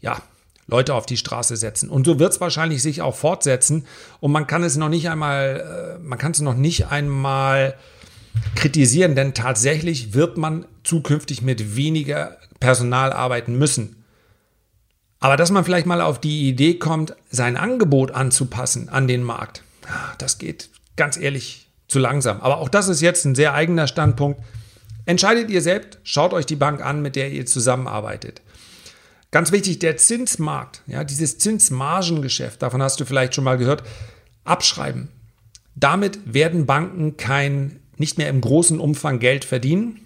Ja, 0.00 0.20
Leute 0.66 0.94
auf 0.94 1.06
die 1.06 1.16
Straße 1.16 1.56
setzen. 1.56 1.88
Und 1.88 2.06
so 2.06 2.18
wird 2.18 2.32
es 2.32 2.40
wahrscheinlich 2.40 2.82
sich 2.82 3.02
auch 3.02 3.14
fortsetzen. 3.14 3.86
Und 4.20 4.32
man 4.32 4.46
kann 4.46 4.62
es 4.62 4.76
noch 4.76 4.88
nicht 4.88 5.08
einmal, 5.10 5.98
äh, 5.98 6.02
man 6.02 6.18
kann 6.18 6.32
es 6.32 6.40
noch 6.40 6.54
nicht 6.54 6.86
einmal 6.86 7.74
kritisieren, 8.54 9.14
denn 9.14 9.34
tatsächlich 9.34 10.14
wird 10.14 10.38
man 10.38 10.64
zukünftig 10.84 11.42
mit 11.42 11.76
weniger 11.76 12.38
Personal 12.60 13.12
arbeiten 13.12 13.58
müssen. 13.58 14.04
Aber 15.20 15.36
dass 15.36 15.50
man 15.50 15.64
vielleicht 15.64 15.86
mal 15.86 16.00
auf 16.00 16.20
die 16.20 16.48
Idee 16.48 16.74
kommt, 16.74 17.14
sein 17.30 17.56
Angebot 17.56 18.10
anzupassen 18.10 18.88
an 18.88 19.06
den 19.06 19.22
Markt, 19.22 19.62
das 20.18 20.38
geht 20.38 20.70
ganz 20.96 21.16
ehrlich 21.16 21.68
zu 21.88 21.98
langsam. 21.98 22.40
Aber 22.40 22.58
auch 22.58 22.68
das 22.68 22.88
ist 22.88 23.00
jetzt 23.00 23.24
ein 23.24 23.34
sehr 23.34 23.54
eigener 23.54 23.86
Standpunkt. 23.86 24.40
Entscheidet 25.04 25.50
ihr 25.50 25.60
selbst, 25.60 25.98
schaut 26.04 26.32
euch 26.32 26.46
die 26.46 26.56
Bank 26.56 26.84
an, 26.84 27.02
mit 27.02 27.16
der 27.16 27.30
ihr 27.30 27.46
zusammenarbeitet. 27.46 28.40
Ganz 29.32 29.50
wichtig, 29.50 29.78
der 29.78 29.96
Zinsmarkt, 29.96 30.82
ja, 30.86 31.04
dieses 31.04 31.38
Zinsmargengeschäft, 31.38 32.60
davon 32.60 32.82
hast 32.82 33.00
du 33.00 33.06
vielleicht 33.06 33.34
schon 33.34 33.44
mal 33.44 33.56
gehört, 33.56 33.82
abschreiben. 34.44 35.08
Damit 35.74 36.20
werden 36.26 36.66
Banken 36.66 37.16
kein, 37.16 37.80
nicht 37.96 38.18
mehr 38.18 38.28
im 38.28 38.42
großen 38.42 38.78
Umfang 38.78 39.20
Geld 39.20 39.46
verdienen. 39.46 40.00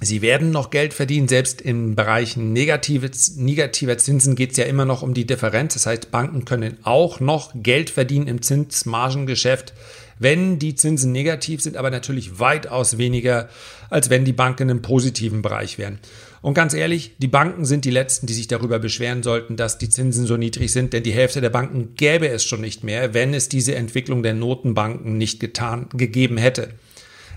Sie 0.00 0.22
werden 0.22 0.50
noch 0.50 0.70
Geld 0.70 0.94
verdienen, 0.94 1.28
selbst 1.28 1.60
in 1.60 1.96
Bereichen 1.96 2.54
negative, 2.54 3.10
negativer 3.36 3.98
Zinsen 3.98 4.36
geht 4.36 4.52
es 4.52 4.56
ja 4.56 4.64
immer 4.64 4.86
noch 4.86 5.02
um 5.02 5.12
die 5.12 5.26
Differenz. 5.26 5.74
Das 5.74 5.84
heißt, 5.84 6.10
Banken 6.10 6.46
können 6.46 6.78
auch 6.82 7.20
noch 7.20 7.52
Geld 7.54 7.90
verdienen 7.90 8.26
im 8.26 8.40
Zinsmargengeschäft, 8.40 9.74
wenn 10.18 10.58
die 10.58 10.74
Zinsen 10.74 11.12
negativ 11.12 11.60
sind, 11.60 11.76
aber 11.76 11.90
natürlich 11.90 12.38
weitaus 12.38 12.96
weniger, 12.96 13.50
als 13.90 14.08
wenn 14.08 14.24
die 14.24 14.32
Banken 14.32 14.70
im 14.70 14.80
positiven 14.80 15.42
Bereich 15.42 15.76
wären. 15.76 15.98
Und 16.44 16.52
ganz 16.52 16.74
ehrlich, 16.74 17.12
die 17.16 17.26
Banken 17.26 17.64
sind 17.64 17.86
die 17.86 17.90
Letzten, 17.90 18.26
die 18.26 18.34
sich 18.34 18.48
darüber 18.48 18.78
beschweren 18.78 19.22
sollten, 19.22 19.56
dass 19.56 19.78
die 19.78 19.88
Zinsen 19.88 20.26
so 20.26 20.36
niedrig 20.36 20.70
sind, 20.72 20.92
denn 20.92 21.02
die 21.02 21.14
Hälfte 21.14 21.40
der 21.40 21.48
Banken 21.48 21.94
gäbe 21.94 22.28
es 22.28 22.44
schon 22.44 22.60
nicht 22.60 22.84
mehr, 22.84 23.14
wenn 23.14 23.32
es 23.32 23.48
diese 23.48 23.74
Entwicklung 23.76 24.22
der 24.22 24.34
Notenbanken 24.34 25.16
nicht 25.16 25.40
getan, 25.40 25.86
gegeben 25.94 26.36
hätte. 26.36 26.74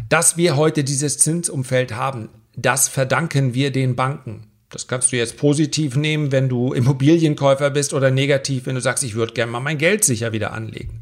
Dass 0.10 0.36
wir 0.36 0.58
heute 0.58 0.84
dieses 0.84 1.20
Zinsumfeld 1.20 1.96
haben, 1.96 2.28
das 2.58 2.90
verdanken 2.90 3.54
wir 3.54 3.72
den 3.72 3.96
Banken. 3.96 4.48
Das 4.70 4.90
kannst 4.90 5.14
du 5.14 5.16
jetzt 5.16 5.38
positiv 5.38 5.96
nehmen, 5.96 6.34
wenn 6.34 6.50
du 6.50 6.74
Immobilienkäufer 6.74 7.70
bist 7.70 7.94
oder 7.94 8.12
negativ, 8.12 8.66
wenn 8.66 8.76
du 8.76 8.82
sagst, 8.82 9.06
ich 9.06 9.16
würde 9.16 9.32
gerne 9.32 9.54
mal 9.54 9.62
mein 9.62 9.78
Geld 9.78 10.04
sicher 10.04 10.34
wieder 10.34 10.52
anlegen. 10.52 11.00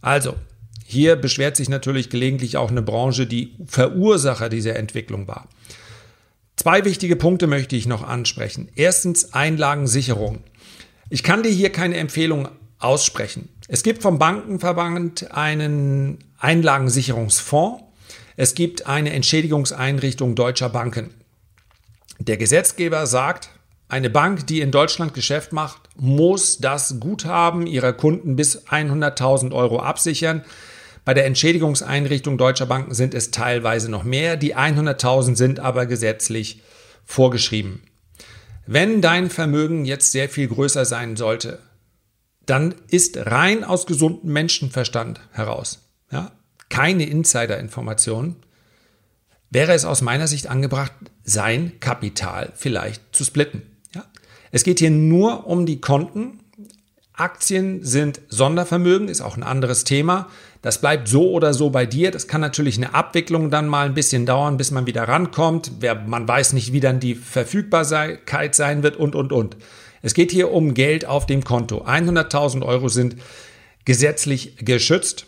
Also, 0.00 0.36
hier 0.86 1.16
beschwert 1.16 1.56
sich 1.56 1.68
natürlich 1.68 2.08
gelegentlich 2.08 2.56
auch 2.56 2.70
eine 2.70 2.80
Branche, 2.80 3.26
die 3.26 3.56
Verursacher 3.66 4.48
dieser 4.48 4.76
Entwicklung 4.76 5.28
war. 5.28 5.50
Zwei 6.60 6.84
wichtige 6.84 7.16
Punkte 7.16 7.46
möchte 7.46 7.74
ich 7.74 7.86
noch 7.86 8.06
ansprechen. 8.06 8.68
Erstens 8.74 9.32
Einlagensicherung. 9.32 10.44
Ich 11.08 11.22
kann 11.22 11.42
dir 11.42 11.48
hier 11.48 11.72
keine 11.72 11.96
Empfehlung 11.96 12.50
aussprechen. 12.78 13.48
Es 13.66 13.82
gibt 13.82 14.02
vom 14.02 14.18
Bankenverband 14.18 15.30
einen 15.30 16.18
Einlagensicherungsfonds. 16.36 17.82
Es 18.36 18.54
gibt 18.54 18.86
eine 18.86 19.14
Entschädigungseinrichtung 19.14 20.34
deutscher 20.34 20.68
Banken. 20.68 21.14
Der 22.18 22.36
Gesetzgeber 22.36 23.06
sagt, 23.06 23.48
eine 23.88 24.10
Bank, 24.10 24.46
die 24.46 24.60
in 24.60 24.70
Deutschland 24.70 25.14
Geschäft 25.14 25.54
macht, 25.54 25.80
muss 25.96 26.58
das 26.58 27.00
Guthaben 27.00 27.66
ihrer 27.66 27.94
Kunden 27.94 28.36
bis 28.36 28.66
100.000 28.68 29.54
Euro 29.54 29.80
absichern. 29.80 30.44
Bei 31.04 31.14
der 31.14 31.26
Entschädigungseinrichtung 31.26 32.38
deutscher 32.38 32.66
Banken 32.66 32.94
sind 32.94 33.14
es 33.14 33.30
teilweise 33.30 33.90
noch 33.90 34.04
mehr. 34.04 34.36
Die 34.36 34.56
100.000 34.56 35.36
sind 35.36 35.60
aber 35.60 35.86
gesetzlich 35.86 36.62
vorgeschrieben. 37.04 37.82
Wenn 38.66 39.00
dein 39.00 39.30
Vermögen 39.30 39.84
jetzt 39.84 40.12
sehr 40.12 40.28
viel 40.28 40.48
größer 40.48 40.84
sein 40.84 41.16
sollte, 41.16 41.58
dann 42.46 42.74
ist 42.88 43.16
rein 43.16 43.64
aus 43.64 43.86
gesundem 43.86 44.32
Menschenverstand 44.32 45.20
heraus, 45.32 45.88
ja, 46.10 46.32
keine 46.68 47.04
Insider-Information, 47.08 48.36
wäre 49.50 49.72
es 49.72 49.84
aus 49.84 50.02
meiner 50.02 50.28
Sicht 50.28 50.46
angebracht, 50.46 50.92
sein 51.24 51.80
Kapital 51.80 52.52
vielleicht 52.54 53.02
zu 53.12 53.24
splitten. 53.24 53.62
Ja. 53.94 54.04
Es 54.52 54.62
geht 54.62 54.78
hier 54.78 54.90
nur 54.90 55.46
um 55.46 55.66
die 55.66 55.80
Konten, 55.80 56.40
Aktien 57.12 57.84
sind 57.84 58.20
Sondervermögen, 58.28 59.08
ist 59.08 59.20
auch 59.20 59.36
ein 59.36 59.42
anderes 59.42 59.84
Thema. 59.84 60.28
Das 60.62 60.80
bleibt 60.80 61.08
so 61.08 61.30
oder 61.30 61.54
so 61.54 61.70
bei 61.70 61.86
dir. 61.86 62.10
Das 62.10 62.26
kann 62.26 62.40
natürlich 62.40 62.76
eine 62.76 62.94
Abwicklung 62.94 63.50
dann 63.50 63.66
mal 63.66 63.86
ein 63.86 63.94
bisschen 63.94 64.26
dauern, 64.26 64.58
bis 64.58 64.70
man 64.70 64.86
wieder 64.86 65.04
rankommt. 65.04 65.72
Man 66.06 66.28
weiß 66.28 66.52
nicht, 66.52 66.72
wie 66.72 66.80
dann 66.80 67.00
die 67.00 67.14
Verfügbarkeit 67.14 68.54
sein 68.54 68.82
wird 68.82 68.96
und, 68.96 69.14
und, 69.14 69.32
und. 69.32 69.56
Es 70.02 70.14
geht 70.14 70.30
hier 70.30 70.52
um 70.52 70.74
Geld 70.74 71.06
auf 71.06 71.26
dem 71.26 71.44
Konto. 71.44 71.84
100.000 71.84 72.62
Euro 72.62 72.88
sind 72.88 73.16
gesetzlich 73.84 74.56
geschützt. 74.56 75.26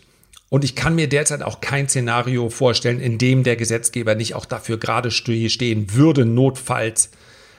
Und 0.49 0.63
ich 0.63 0.75
kann 0.75 0.93
mir 0.93 1.09
derzeit 1.09 1.41
auch 1.41 1.61
kein 1.61 1.89
Szenario 1.89 2.49
vorstellen, 2.49 2.99
in 2.99 3.17
dem 3.17 3.41
der 3.41 3.55
Gesetzgeber 3.55 4.13
nicht 4.13 4.35
auch 4.35 4.45
dafür 4.45 4.77
gerade 4.77 5.09
stehen 5.09 5.95
würde, 5.95 6.25
notfalls 6.25 7.09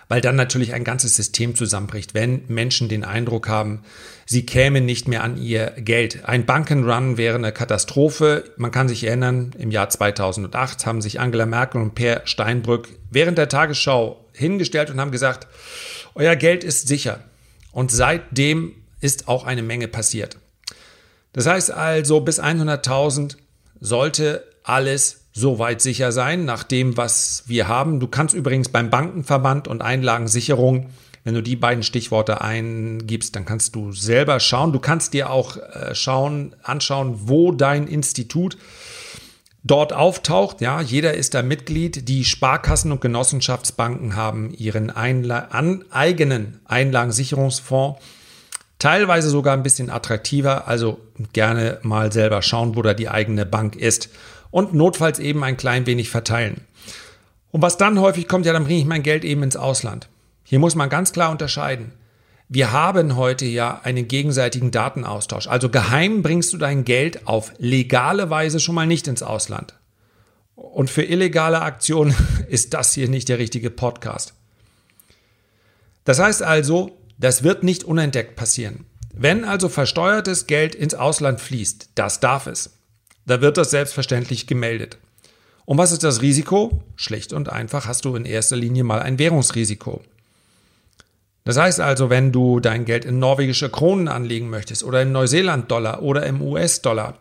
weil 0.08 0.20
dann 0.20 0.36
natürlich 0.36 0.74
ein 0.74 0.84
ganzes 0.84 1.16
System 1.16 1.54
zusammenbricht, 1.54 2.14
wenn 2.14 2.44
Menschen 2.48 2.88
den 2.88 3.04
Eindruck 3.04 3.48
haben, 3.48 3.82
sie 4.26 4.46
kämen 4.46 4.84
nicht 4.84 5.08
mehr 5.08 5.24
an 5.24 5.36
ihr 5.36 5.72
Geld. 5.76 6.24
Ein 6.24 6.46
Bankenrun 6.46 7.16
wäre 7.16 7.36
eine 7.36 7.52
Katastrophe. 7.52 8.44
Man 8.56 8.70
kann 8.70 8.88
sich 8.88 9.04
erinnern, 9.04 9.52
im 9.58 9.70
Jahr 9.70 9.88
2008 9.88 10.86
haben 10.86 11.02
sich 11.02 11.20
Angela 11.20 11.46
Merkel 11.46 11.80
und 11.80 11.94
Per 11.94 12.22
Steinbrück 12.24 12.88
während 13.10 13.38
der 13.38 13.48
Tagesschau 13.48 14.24
hingestellt 14.32 14.90
und 14.90 15.00
haben 15.00 15.12
gesagt, 15.12 15.46
euer 16.14 16.36
Geld 16.36 16.64
ist 16.64 16.88
sicher. 16.88 17.20
Und 17.72 17.90
seitdem 17.90 18.72
ist 19.00 19.28
auch 19.28 19.44
eine 19.44 19.62
Menge 19.62 19.88
passiert. 19.88 20.38
Das 21.32 21.46
heißt 21.46 21.72
also, 21.72 22.20
bis 22.20 22.40
100.000 22.40 23.36
sollte 23.80 24.44
alles 24.62 25.23
soweit 25.34 25.82
sicher 25.82 26.12
sein, 26.12 26.44
nach 26.44 26.62
dem, 26.62 26.96
was 26.96 27.42
wir 27.46 27.66
haben. 27.66 27.98
Du 27.98 28.06
kannst 28.06 28.34
übrigens 28.34 28.68
beim 28.68 28.88
Bankenverband 28.88 29.68
und 29.68 29.82
Einlagensicherung, 29.82 30.90
wenn 31.24 31.34
du 31.34 31.42
die 31.42 31.56
beiden 31.56 31.82
Stichworte 31.82 32.40
eingibst, 32.40 33.34
dann 33.34 33.44
kannst 33.44 33.74
du 33.74 33.92
selber 33.92 34.38
schauen. 34.40 34.72
Du 34.72 34.78
kannst 34.78 35.12
dir 35.12 35.30
auch 35.30 35.56
äh, 35.56 35.94
schauen, 35.94 36.54
anschauen, 36.62 37.14
wo 37.24 37.50
dein 37.50 37.88
Institut 37.88 38.56
dort 39.64 39.92
auftaucht. 39.92 40.60
Ja, 40.60 40.80
jeder 40.80 41.14
ist 41.14 41.34
da 41.34 41.42
Mitglied. 41.42 42.08
Die 42.08 42.24
Sparkassen 42.24 42.92
und 42.92 43.00
Genossenschaftsbanken 43.00 44.14
haben 44.14 44.52
ihren 44.54 44.90
Einla 44.90 45.48
an, 45.50 45.84
eigenen 45.90 46.60
Einlagensicherungsfonds. 46.66 48.00
Teilweise 48.78 49.30
sogar 49.30 49.54
ein 49.54 49.62
bisschen 49.62 49.88
attraktiver, 49.88 50.68
also 50.68 51.00
gerne 51.32 51.78
mal 51.82 52.12
selber 52.12 52.42
schauen, 52.42 52.76
wo 52.76 52.82
da 52.82 52.92
die 52.92 53.08
eigene 53.08 53.46
Bank 53.46 53.76
ist 53.76 54.10
und 54.54 54.72
notfalls 54.72 55.18
eben 55.18 55.42
ein 55.42 55.56
klein 55.56 55.84
wenig 55.84 56.10
verteilen. 56.10 56.60
Und 57.50 57.60
was 57.62 57.76
dann 57.76 57.98
häufig 57.98 58.28
kommt, 58.28 58.46
ja, 58.46 58.52
dann 58.52 58.62
bringe 58.62 58.78
ich 58.78 58.84
mein 58.84 59.02
Geld 59.02 59.24
eben 59.24 59.42
ins 59.42 59.56
Ausland. 59.56 60.08
Hier 60.44 60.60
muss 60.60 60.76
man 60.76 60.88
ganz 60.88 61.12
klar 61.12 61.32
unterscheiden. 61.32 61.90
Wir 62.48 62.70
haben 62.70 63.16
heute 63.16 63.46
ja 63.46 63.80
einen 63.82 64.06
gegenseitigen 64.06 64.70
Datenaustausch. 64.70 65.48
Also 65.48 65.70
geheim 65.70 66.22
bringst 66.22 66.52
du 66.52 66.56
dein 66.56 66.84
Geld 66.84 67.26
auf 67.26 67.52
legale 67.58 68.30
Weise 68.30 68.60
schon 68.60 68.76
mal 68.76 68.86
nicht 68.86 69.08
ins 69.08 69.24
Ausland. 69.24 69.74
Und 70.54 70.88
für 70.88 71.02
illegale 71.02 71.60
Aktionen 71.60 72.14
ist 72.48 72.74
das 72.74 72.94
hier 72.94 73.08
nicht 73.08 73.28
der 73.28 73.40
richtige 73.40 73.70
Podcast. 73.70 74.34
Das 76.04 76.20
heißt 76.20 76.44
also, 76.44 76.96
das 77.18 77.42
wird 77.42 77.64
nicht 77.64 77.82
unentdeckt 77.82 78.36
passieren. 78.36 78.86
Wenn 79.12 79.44
also 79.44 79.68
versteuertes 79.68 80.46
Geld 80.46 80.76
ins 80.76 80.94
Ausland 80.94 81.40
fließt, 81.40 81.88
das 81.96 82.20
darf 82.20 82.46
es. 82.46 82.70
Da 83.26 83.40
wird 83.40 83.56
das 83.56 83.70
selbstverständlich 83.70 84.46
gemeldet. 84.46 84.98
Und 85.64 85.78
was 85.78 85.92
ist 85.92 86.04
das 86.04 86.20
Risiko? 86.20 86.82
Schlicht 86.96 87.32
und 87.32 87.50
einfach 87.50 87.86
hast 87.86 88.04
du 88.04 88.16
in 88.16 88.26
erster 88.26 88.56
Linie 88.56 88.84
mal 88.84 89.00
ein 89.00 89.18
Währungsrisiko. 89.18 90.02
Das 91.44 91.58
heißt 91.58 91.80
also, 91.80 92.10
wenn 92.10 92.32
du 92.32 92.60
dein 92.60 92.84
Geld 92.84 93.04
in 93.04 93.18
norwegische 93.18 93.70
Kronen 93.70 94.08
anlegen 94.08 94.48
möchtest 94.48 94.82
oder 94.82 95.02
in 95.02 95.12
Neuseeland-Dollar 95.12 96.02
oder 96.02 96.24
im 96.26 96.40
US-Dollar, 96.40 97.18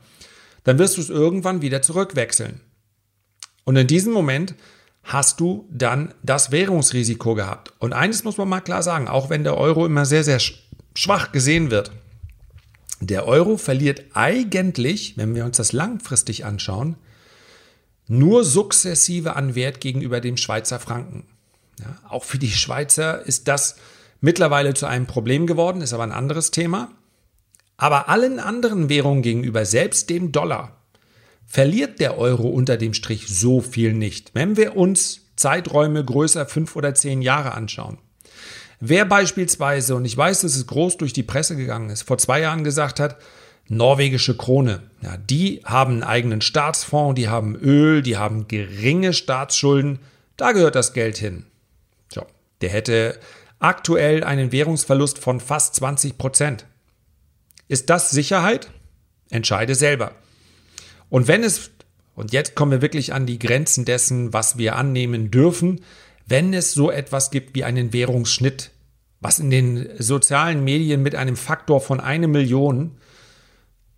dann 0.63 0.79
wirst 0.79 0.97
du 0.97 1.01
es 1.01 1.09
irgendwann 1.09 1.61
wieder 1.61 1.81
zurückwechseln. 1.81 2.61
Und 3.65 3.75
in 3.75 3.87
diesem 3.87 4.13
Moment 4.13 4.55
hast 5.03 5.39
du 5.41 5.67
dann 5.69 6.13
das 6.23 6.51
Währungsrisiko 6.51 7.35
gehabt. 7.35 7.73
Und 7.79 7.91
eines 7.91 8.23
muss 8.23 8.37
man 8.37 8.47
mal 8.47 8.61
klar 8.61 8.81
sagen, 8.81 9.09
auch 9.09 9.29
wenn 9.29 9.43
der 9.43 9.57
Euro 9.57 9.85
immer 9.85 10.05
sehr, 10.05 10.23
sehr 10.23 10.39
schwach 10.95 11.33
gesehen 11.33 11.69
wird, 11.71 11.91
der 12.99 13.27
Euro 13.27 13.58
verliert 13.58 14.03
eigentlich, 14.13 15.17
wenn 15.17 15.36
wir 15.36 15.45
uns 15.45 15.58
das 15.58 15.73
langfristig 15.73 16.45
anschauen, 16.45 16.95
nur 18.08 18.43
sukzessive 18.43 19.36
an 19.36 19.56
Wert 19.56 19.82
gegenüber 19.82 20.21
dem 20.21 20.38
Schweizer 20.38 20.79
Franken. 20.79 21.25
Ja, 21.79 21.97
auch 22.10 22.23
für 22.23 22.38
die 22.38 22.51
Schweizer 22.51 23.25
ist 23.25 23.47
das 23.47 23.75
mittlerweile 24.21 24.73
zu 24.73 24.86
einem 24.86 25.08
Problem 25.08 25.47
geworden, 25.47 25.82
ist 25.82 25.93
aber 25.93 26.03
ein 26.03 26.12
anderes 26.12 26.51
Thema. 26.51 26.91
Aber 27.77 28.10
allen 28.10 28.39
anderen 28.39 28.89
Währungen 28.89 29.23
gegenüber, 29.23 29.65
selbst 29.65 30.10
dem 30.10 30.32
Dollar, 30.32 30.77
verliert 31.45 31.99
der 31.99 32.17
Euro 32.17 32.47
unter 32.47 32.77
dem 32.77 32.93
Strich 32.93 33.27
so 33.27 33.62
viel 33.62 33.93
nicht. 33.93 34.32
Wenn 34.34 34.56
wir 34.58 34.77
uns 34.77 35.21
Zeiträume 35.36 36.06
größer 36.06 36.45
fünf 36.45 36.75
oder 36.75 36.93
zehn 36.93 37.21
Jahre 37.21 37.53
anschauen, 37.53 37.97
Wer 38.85 39.05
beispielsweise, 39.05 39.95
und 39.95 40.03
ich 40.03 40.17
weiß, 40.17 40.41
dass 40.41 40.57
es 40.57 40.67
groß 40.67 40.97
durch 40.97 41.13
die 41.13 41.23
Presse 41.23 41.55
gegangen 41.55 41.89
ist, 41.89 42.01
vor 42.01 42.17
zwei 42.17 42.41
Jahren 42.41 42.65
gesagt 42.65 42.99
hat, 42.99 43.15
norwegische 43.69 44.35
Krone, 44.35 44.83
ja, 45.01 45.15
die 45.15 45.61
haben 45.63 45.93
einen 45.93 46.03
eigenen 46.03 46.41
Staatsfonds, 46.41 47.15
die 47.15 47.29
haben 47.29 47.55
Öl, 47.55 48.01
die 48.01 48.17
haben 48.17 48.49
geringe 48.49 49.13
Staatsschulden, 49.13 49.99
da 50.35 50.51
gehört 50.51 50.75
das 50.75 50.91
Geld 50.91 51.17
hin. 51.17 51.45
So, 52.13 52.25
der 52.59 52.71
hätte 52.71 53.17
aktuell 53.59 54.21
einen 54.25 54.51
Währungsverlust 54.51 55.17
von 55.17 55.39
fast 55.39 55.75
20 55.75 56.17
Prozent. 56.17 56.65
Ist 57.69 57.89
das 57.89 58.09
Sicherheit? 58.09 58.69
Entscheide 59.29 59.75
selber. 59.75 60.11
Und 61.09 61.29
wenn 61.29 61.45
es, 61.45 61.71
und 62.15 62.33
jetzt 62.33 62.53
kommen 62.53 62.73
wir 62.73 62.81
wirklich 62.81 63.13
an 63.13 63.27
die 63.27 63.39
Grenzen 63.39 63.85
dessen, 63.85 64.33
was 64.33 64.57
wir 64.57 64.75
annehmen 64.75 65.31
dürfen, 65.31 65.79
wenn 66.25 66.53
es 66.53 66.73
so 66.73 66.91
etwas 66.91 67.31
gibt 67.31 67.55
wie 67.55 67.63
einen 67.63 67.93
Währungsschnitt, 67.93 68.71
was 69.19 69.39
in 69.39 69.49
den 69.49 69.89
sozialen 69.99 70.63
Medien 70.63 71.01
mit 71.01 71.15
einem 71.15 71.36
Faktor 71.36 71.81
von 71.81 71.99
eine 71.99 72.27
Million 72.27 72.97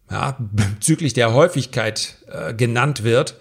ja, 0.10 0.38
bezüglich 0.40 1.14
der 1.14 1.34
Häufigkeit 1.34 2.18
äh, 2.28 2.54
genannt 2.54 3.04
wird, 3.04 3.40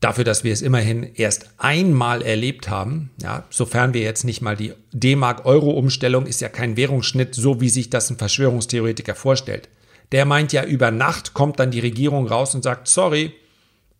dafür, 0.00 0.24
dass 0.24 0.44
wir 0.44 0.52
es 0.52 0.62
immerhin 0.62 1.02
erst 1.14 1.50
einmal 1.58 2.22
erlebt 2.22 2.68
haben, 2.68 3.10
ja, 3.20 3.44
sofern 3.50 3.94
wir 3.94 4.02
jetzt 4.02 4.24
nicht 4.24 4.42
mal 4.42 4.56
die 4.56 4.72
D-Mark-Euro-Umstellung 4.92 6.26
ist 6.26 6.40
ja 6.40 6.48
kein 6.48 6.76
Währungsschnitt, 6.76 7.34
so 7.34 7.60
wie 7.60 7.68
sich 7.68 7.90
das 7.90 8.10
ein 8.10 8.18
Verschwörungstheoretiker 8.18 9.14
vorstellt. 9.14 9.68
Der 10.12 10.24
meint 10.24 10.52
ja, 10.52 10.64
über 10.64 10.90
Nacht 10.90 11.34
kommt 11.34 11.58
dann 11.58 11.70
die 11.70 11.80
Regierung 11.80 12.28
raus 12.28 12.54
und 12.54 12.62
sagt, 12.62 12.88
sorry, 12.88 13.32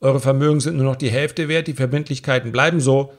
eure 0.01 0.21
Vermögen 0.21 0.61
sind 0.61 0.77
nur 0.77 0.85
noch 0.85 0.97
die 0.97 1.11
Hälfte 1.11 1.49
wert, 1.49 1.67
die 1.67 1.73
Verbindlichkeiten 1.73 2.53
bleiben 2.53 2.81
so, 2.81 3.13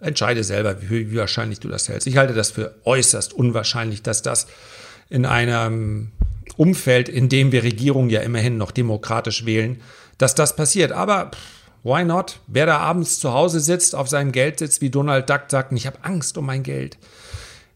entscheide 0.00 0.44
selber, 0.44 0.80
wie, 0.82 1.10
wie 1.10 1.16
wahrscheinlich 1.16 1.60
du 1.60 1.68
das 1.68 1.88
hältst. 1.88 2.06
Ich 2.06 2.16
halte 2.16 2.34
das 2.34 2.50
für 2.50 2.74
äußerst 2.84 3.32
unwahrscheinlich, 3.32 4.02
dass 4.02 4.22
das 4.22 4.46
in 5.08 5.26
einem 5.26 6.12
Umfeld, 6.56 7.08
in 7.08 7.28
dem 7.28 7.52
wir 7.52 7.62
Regierungen 7.62 8.10
ja 8.10 8.20
immerhin 8.20 8.56
noch 8.56 8.70
demokratisch 8.70 9.46
wählen, 9.46 9.80
dass 10.18 10.34
das 10.34 10.56
passiert. 10.56 10.92
Aber 10.92 11.30
why 11.82 12.04
not? 12.04 12.40
Wer 12.46 12.66
da 12.66 12.78
abends 12.78 13.18
zu 13.20 13.32
Hause 13.32 13.60
sitzt, 13.60 13.94
auf 13.94 14.08
seinem 14.08 14.32
Geld 14.32 14.58
sitzt, 14.58 14.80
wie 14.80 14.90
Donald 14.90 15.30
Duck 15.30 15.42
sagt, 15.48 15.72
ich 15.72 15.86
habe 15.86 15.98
Angst 16.02 16.36
um 16.36 16.46
mein 16.46 16.62
Geld. 16.62 16.98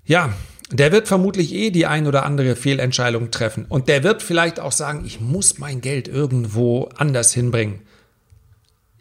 Ja, 0.05 0.33
der 0.71 0.91
wird 0.91 1.07
vermutlich 1.07 1.53
eh 1.53 1.71
die 1.71 1.87
ein 1.87 2.07
oder 2.07 2.25
andere 2.25 2.57
Fehlentscheidung 2.57 3.31
treffen. 3.31 3.67
Und 3.69 3.89
der 3.89 4.03
wird 4.03 4.23
vielleicht 4.23 4.59
auch 4.59 4.73
sagen, 4.73 5.05
ich 5.05 5.21
muss 5.21 5.59
mein 5.59 5.81
Geld 5.81 6.09
irgendwo 6.09 6.89
anders 6.97 7.33
hinbringen. 7.33 7.81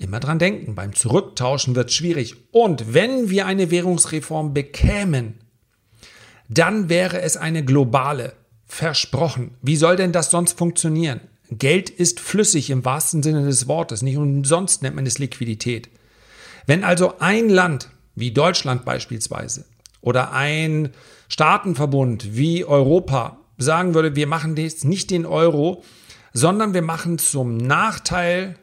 Immer 0.01 0.19
dran 0.19 0.39
denken, 0.39 0.73
beim 0.73 0.95
Zurücktauschen 0.95 1.75
wird 1.75 1.91
schwierig. 1.91 2.35
Und 2.51 2.95
wenn 2.95 3.29
wir 3.29 3.45
eine 3.45 3.69
Währungsreform 3.69 4.51
bekämen, 4.51 5.35
dann 6.49 6.89
wäre 6.89 7.21
es 7.21 7.37
eine 7.37 7.63
globale. 7.63 8.33
Versprochen. 8.65 9.57
Wie 9.61 9.75
soll 9.75 9.97
denn 9.97 10.13
das 10.13 10.31
sonst 10.31 10.57
funktionieren? 10.57 11.19
Geld 11.49 11.89
ist 11.89 12.21
flüssig 12.21 12.69
im 12.69 12.85
wahrsten 12.85 13.21
Sinne 13.21 13.43
des 13.43 13.67
Wortes. 13.67 14.01
Nicht 14.01 14.15
umsonst 14.15 14.81
nennt 14.81 14.95
man 14.95 15.05
es 15.05 15.19
Liquidität. 15.19 15.89
Wenn 16.65 16.85
also 16.85 17.19
ein 17.19 17.49
Land 17.49 17.89
wie 18.15 18.31
Deutschland 18.31 18.85
beispielsweise 18.85 19.65
oder 19.99 20.31
ein 20.31 20.91
Staatenverbund 21.27 22.37
wie 22.37 22.63
Europa 22.63 23.39
sagen 23.57 23.93
würde, 23.93 24.15
wir 24.15 24.25
machen 24.25 24.55
jetzt 24.55 24.85
nicht 24.85 25.11
den 25.11 25.25
Euro, 25.25 25.83
sondern 26.31 26.73
wir 26.73 26.81
machen 26.81 27.17
zum 27.17 27.57
Nachteil 27.57 28.55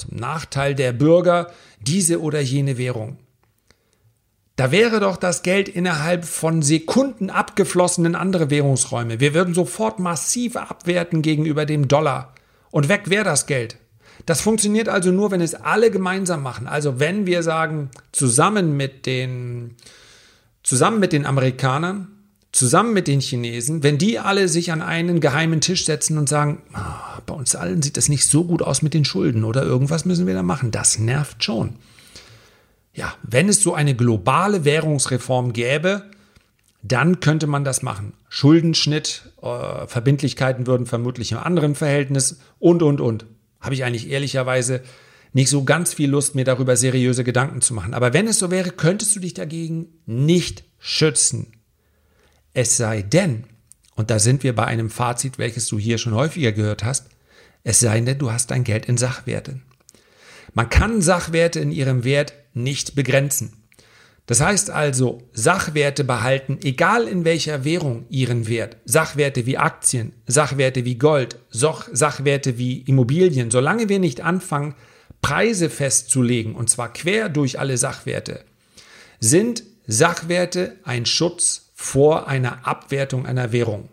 zum 0.00 0.16
Nachteil 0.16 0.74
der 0.74 0.92
Bürger 0.92 1.50
diese 1.80 2.20
oder 2.20 2.40
jene 2.40 2.78
Währung. 2.78 3.18
Da 4.56 4.70
wäre 4.72 5.00
doch 5.00 5.16
das 5.16 5.42
Geld 5.42 5.68
innerhalb 5.68 6.24
von 6.24 6.60
Sekunden 6.60 7.30
abgeflossen 7.30 8.04
in 8.04 8.14
andere 8.14 8.50
Währungsräume. 8.50 9.18
Wir 9.18 9.32
würden 9.32 9.54
sofort 9.54 9.98
massiv 9.98 10.56
abwerten 10.56 11.22
gegenüber 11.22 11.64
dem 11.64 11.88
Dollar. 11.88 12.34
Und 12.70 12.88
weg 12.88 13.08
wäre 13.08 13.24
das 13.24 13.46
Geld. 13.46 13.78
Das 14.26 14.42
funktioniert 14.42 14.88
also 14.88 15.12
nur, 15.12 15.30
wenn 15.30 15.40
es 15.40 15.54
alle 15.54 15.90
gemeinsam 15.90 16.42
machen. 16.42 16.66
Also 16.66 17.00
wenn 17.00 17.24
wir 17.24 17.42
sagen, 17.42 17.90
zusammen 18.12 18.76
mit 18.76 19.06
den, 19.06 19.76
zusammen 20.62 21.00
mit 21.00 21.14
den 21.14 21.24
Amerikanern 21.24 22.08
zusammen 22.52 22.92
mit 22.92 23.06
den 23.06 23.20
Chinesen, 23.20 23.82
wenn 23.82 23.98
die 23.98 24.18
alle 24.18 24.48
sich 24.48 24.72
an 24.72 24.82
einen 24.82 25.20
geheimen 25.20 25.60
Tisch 25.60 25.84
setzen 25.84 26.18
und 26.18 26.28
sagen, 26.28 26.62
oh, 26.74 27.20
bei 27.26 27.34
uns 27.34 27.54
allen 27.54 27.82
sieht 27.82 27.96
das 27.96 28.08
nicht 28.08 28.26
so 28.26 28.44
gut 28.44 28.62
aus 28.62 28.82
mit 28.82 28.94
den 28.94 29.04
Schulden 29.04 29.44
oder 29.44 29.62
irgendwas 29.62 30.04
müssen 30.04 30.26
wir 30.26 30.34
da 30.34 30.42
machen, 30.42 30.70
das 30.70 30.98
nervt 30.98 31.44
schon. 31.44 31.76
Ja, 32.92 33.14
wenn 33.22 33.48
es 33.48 33.62
so 33.62 33.74
eine 33.74 33.94
globale 33.94 34.64
Währungsreform 34.64 35.52
gäbe, 35.52 36.10
dann 36.82 37.20
könnte 37.20 37.46
man 37.46 37.64
das 37.64 37.82
machen. 37.82 38.14
Schuldenschnitt, 38.28 39.32
äh, 39.42 39.86
Verbindlichkeiten 39.86 40.66
würden 40.66 40.86
vermutlich 40.86 41.32
im 41.32 41.38
anderen 41.38 41.74
Verhältnis 41.74 42.40
und, 42.58 42.82
und, 42.82 43.00
und. 43.00 43.26
Habe 43.60 43.74
ich 43.74 43.84
eigentlich 43.84 44.10
ehrlicherweise 44.10 44.82
nicht 45.32 45.50
so 45.50 45.64
ganz 45.64 45.94
viel 45.94 46.10
Lust, 46.10 46.34
mir 46.34 46.44
darüber 46.44 46.76
seriöse 46.76 47.22
Gedanken 47.22 47.60
zu 47.60 47.74
machen. 47.74 47.94
Aber 47.94 48.12
wenn 48.12 48.26
es 48.26 48.38
so 48.38 48.50
wäre, 48.50 48.70
könntest 48.70 49.14
du 49.14 49.20
dich 49.20 49.34
dagegen 49.34 49.88
nicht 50.06 50.64
schützen. 50.78 51.52
Es 52.52 52.76
sei 52.76 53.02
denn, 53.02 53.44
und 53.94 54.10
da 54.10 54.18
sind 54.18 54.42
wir 54.42 54.54
bei 54.54 54.64
einem 54.64 54.90
Fazit, 54.90 55.38
welches 55.38 55.66
du 55.66 55.78
hier 55.78 55.98
schon 55.98 56.14
häufiger 56.14 56.52
gehört 56.52 56.84
hast, 56.84 57.06
es 57.62 57.80
sei 57.80 58.00
denn, 58.00 58.18
du 58.18 58.32
hast 58.32 58.50
dein 58.50 58.64
Geld 58.64 58.86
in 58.86 58.96
Sachwerte. 58.96 59.60
Man 60.54 60.68
kann 60.68 61.02
Sachwerte 61.02 61.60
in 61.60 61.70
ihrem 61.70 62.04
Wert 62.04 62.34
nicht 62.54 62.94
begrenzen. 62.94 63.52
Das 64.26 64.40
heißt 64.40 64.70
also, 64.70 65.22
Sachwerte 65.32 66.04
behalten, 66.04 66.58
egal 66.62 67.08
in 67.08 67.24
welcher 67.24 67.64
Währung, 67.64 68.06
ihren 68.10 68.48
Wert. 68.48 68.76
Sachwerte 68.84 69.44
wie 69.46 69.58
Aktien, 69.58 70.12
Sachwerte 70.26 70.84
wie 70.84 70.96
Gold, 70.96 71.38
Sachwerte 71.50 72.56
wie 72.56 72.78
Immobilien. 72.82 73.50
Solange 73.50 73.88
wir 73.88 73.98
nicht 73.98 74.20
anfangen, 74.20 74.74
Preise 75.20 75.68
festzulegen, 75.68 76.54
und 76.54 76.70
zwar 76.70 76.92
quer 76.92 77.28
durch 77.28 77.58
alle 77.58 77.76
Sachwerte, 77.76 78.44
sind 79.18 79.64
Sachwerte 79.86 80.76
ein 80.84 81.06
Schutz 81.06 81.69
vor 81.80 82.28
einer 82.28 82.68
Abwertung 82.68 83.24
einer 83.24 83.52
Währung. 83.52 83.88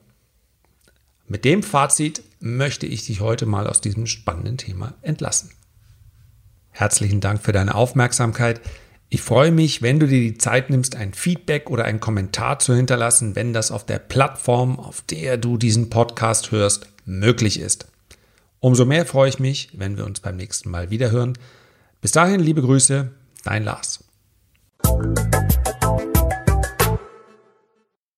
Mit 1.25 1.45
dem 1.45 1.63
Fazit 1.63 2.21
möchte 2.41 2.85
ich 2.85 3.05
dich 3.05 3.21
heute 3.21 3.45
mal 3.45 3.65
aus 3.65 3.79
diesem 3.79 4.07
spannenden 4.07 4.57
Thema 4.57 4.93
entlassen. 5.01 5.51
Herzlichen 6.69 7.21
Dank 7.21 7.41
für 7.41 7.53
deine 7.53 7.75
Aufmerksamkeit. 7.75 8.59
Ich 9.07 9.21
freue 9.21 9.53
mich, 9.53 9.81
wenn 9.81 10.01
du 10.01 10.05
dir 10.05 10.19
die 10.19 10.37
Zeit 10.37 10.69
nimmst, 10.69 10.97
ein 10.97 11.13
Feedback 11.13 11.69
oder 11.69 11.85
einen 11.85 12.01
Kommentar 12.01 12.59
zu 12.59 12.75
hinterlassen, 12.75 13.37
wenn 13.37 13.53
das 13.53 13.71
auf 13.71 13.85
der 13.85 13.99
Plattform, 13.99 14.77
auf 14.77 15.01
der 15.01 15.37
du 15.37 15.57
diesen 15.57 15.89
Podcast 15.89 16.51
hörst, 16.51 16.87
möglich 17.05 17.57
ist. 17.57 17.87
Umso 18.59 18.83
mehr 18.83 19.05
freue 19.05 19.29
ich 19.29 19.39
mich, 19.39 19.69
wenn 19.71 19.95
wir 19.95 20.05
uns 20.05 20.19
beim 20.19 20.35
nächsten 20.35 20.69
Mal 20.69 20.89
wiederhören. 20.89 21.37
Bis 22.01 22.11
dahin, 22.11 22.41
liebe 22.41 22.61
Grüße, 22.61 23.11
dein 23.45 23.63
Lars. 23.63 24.03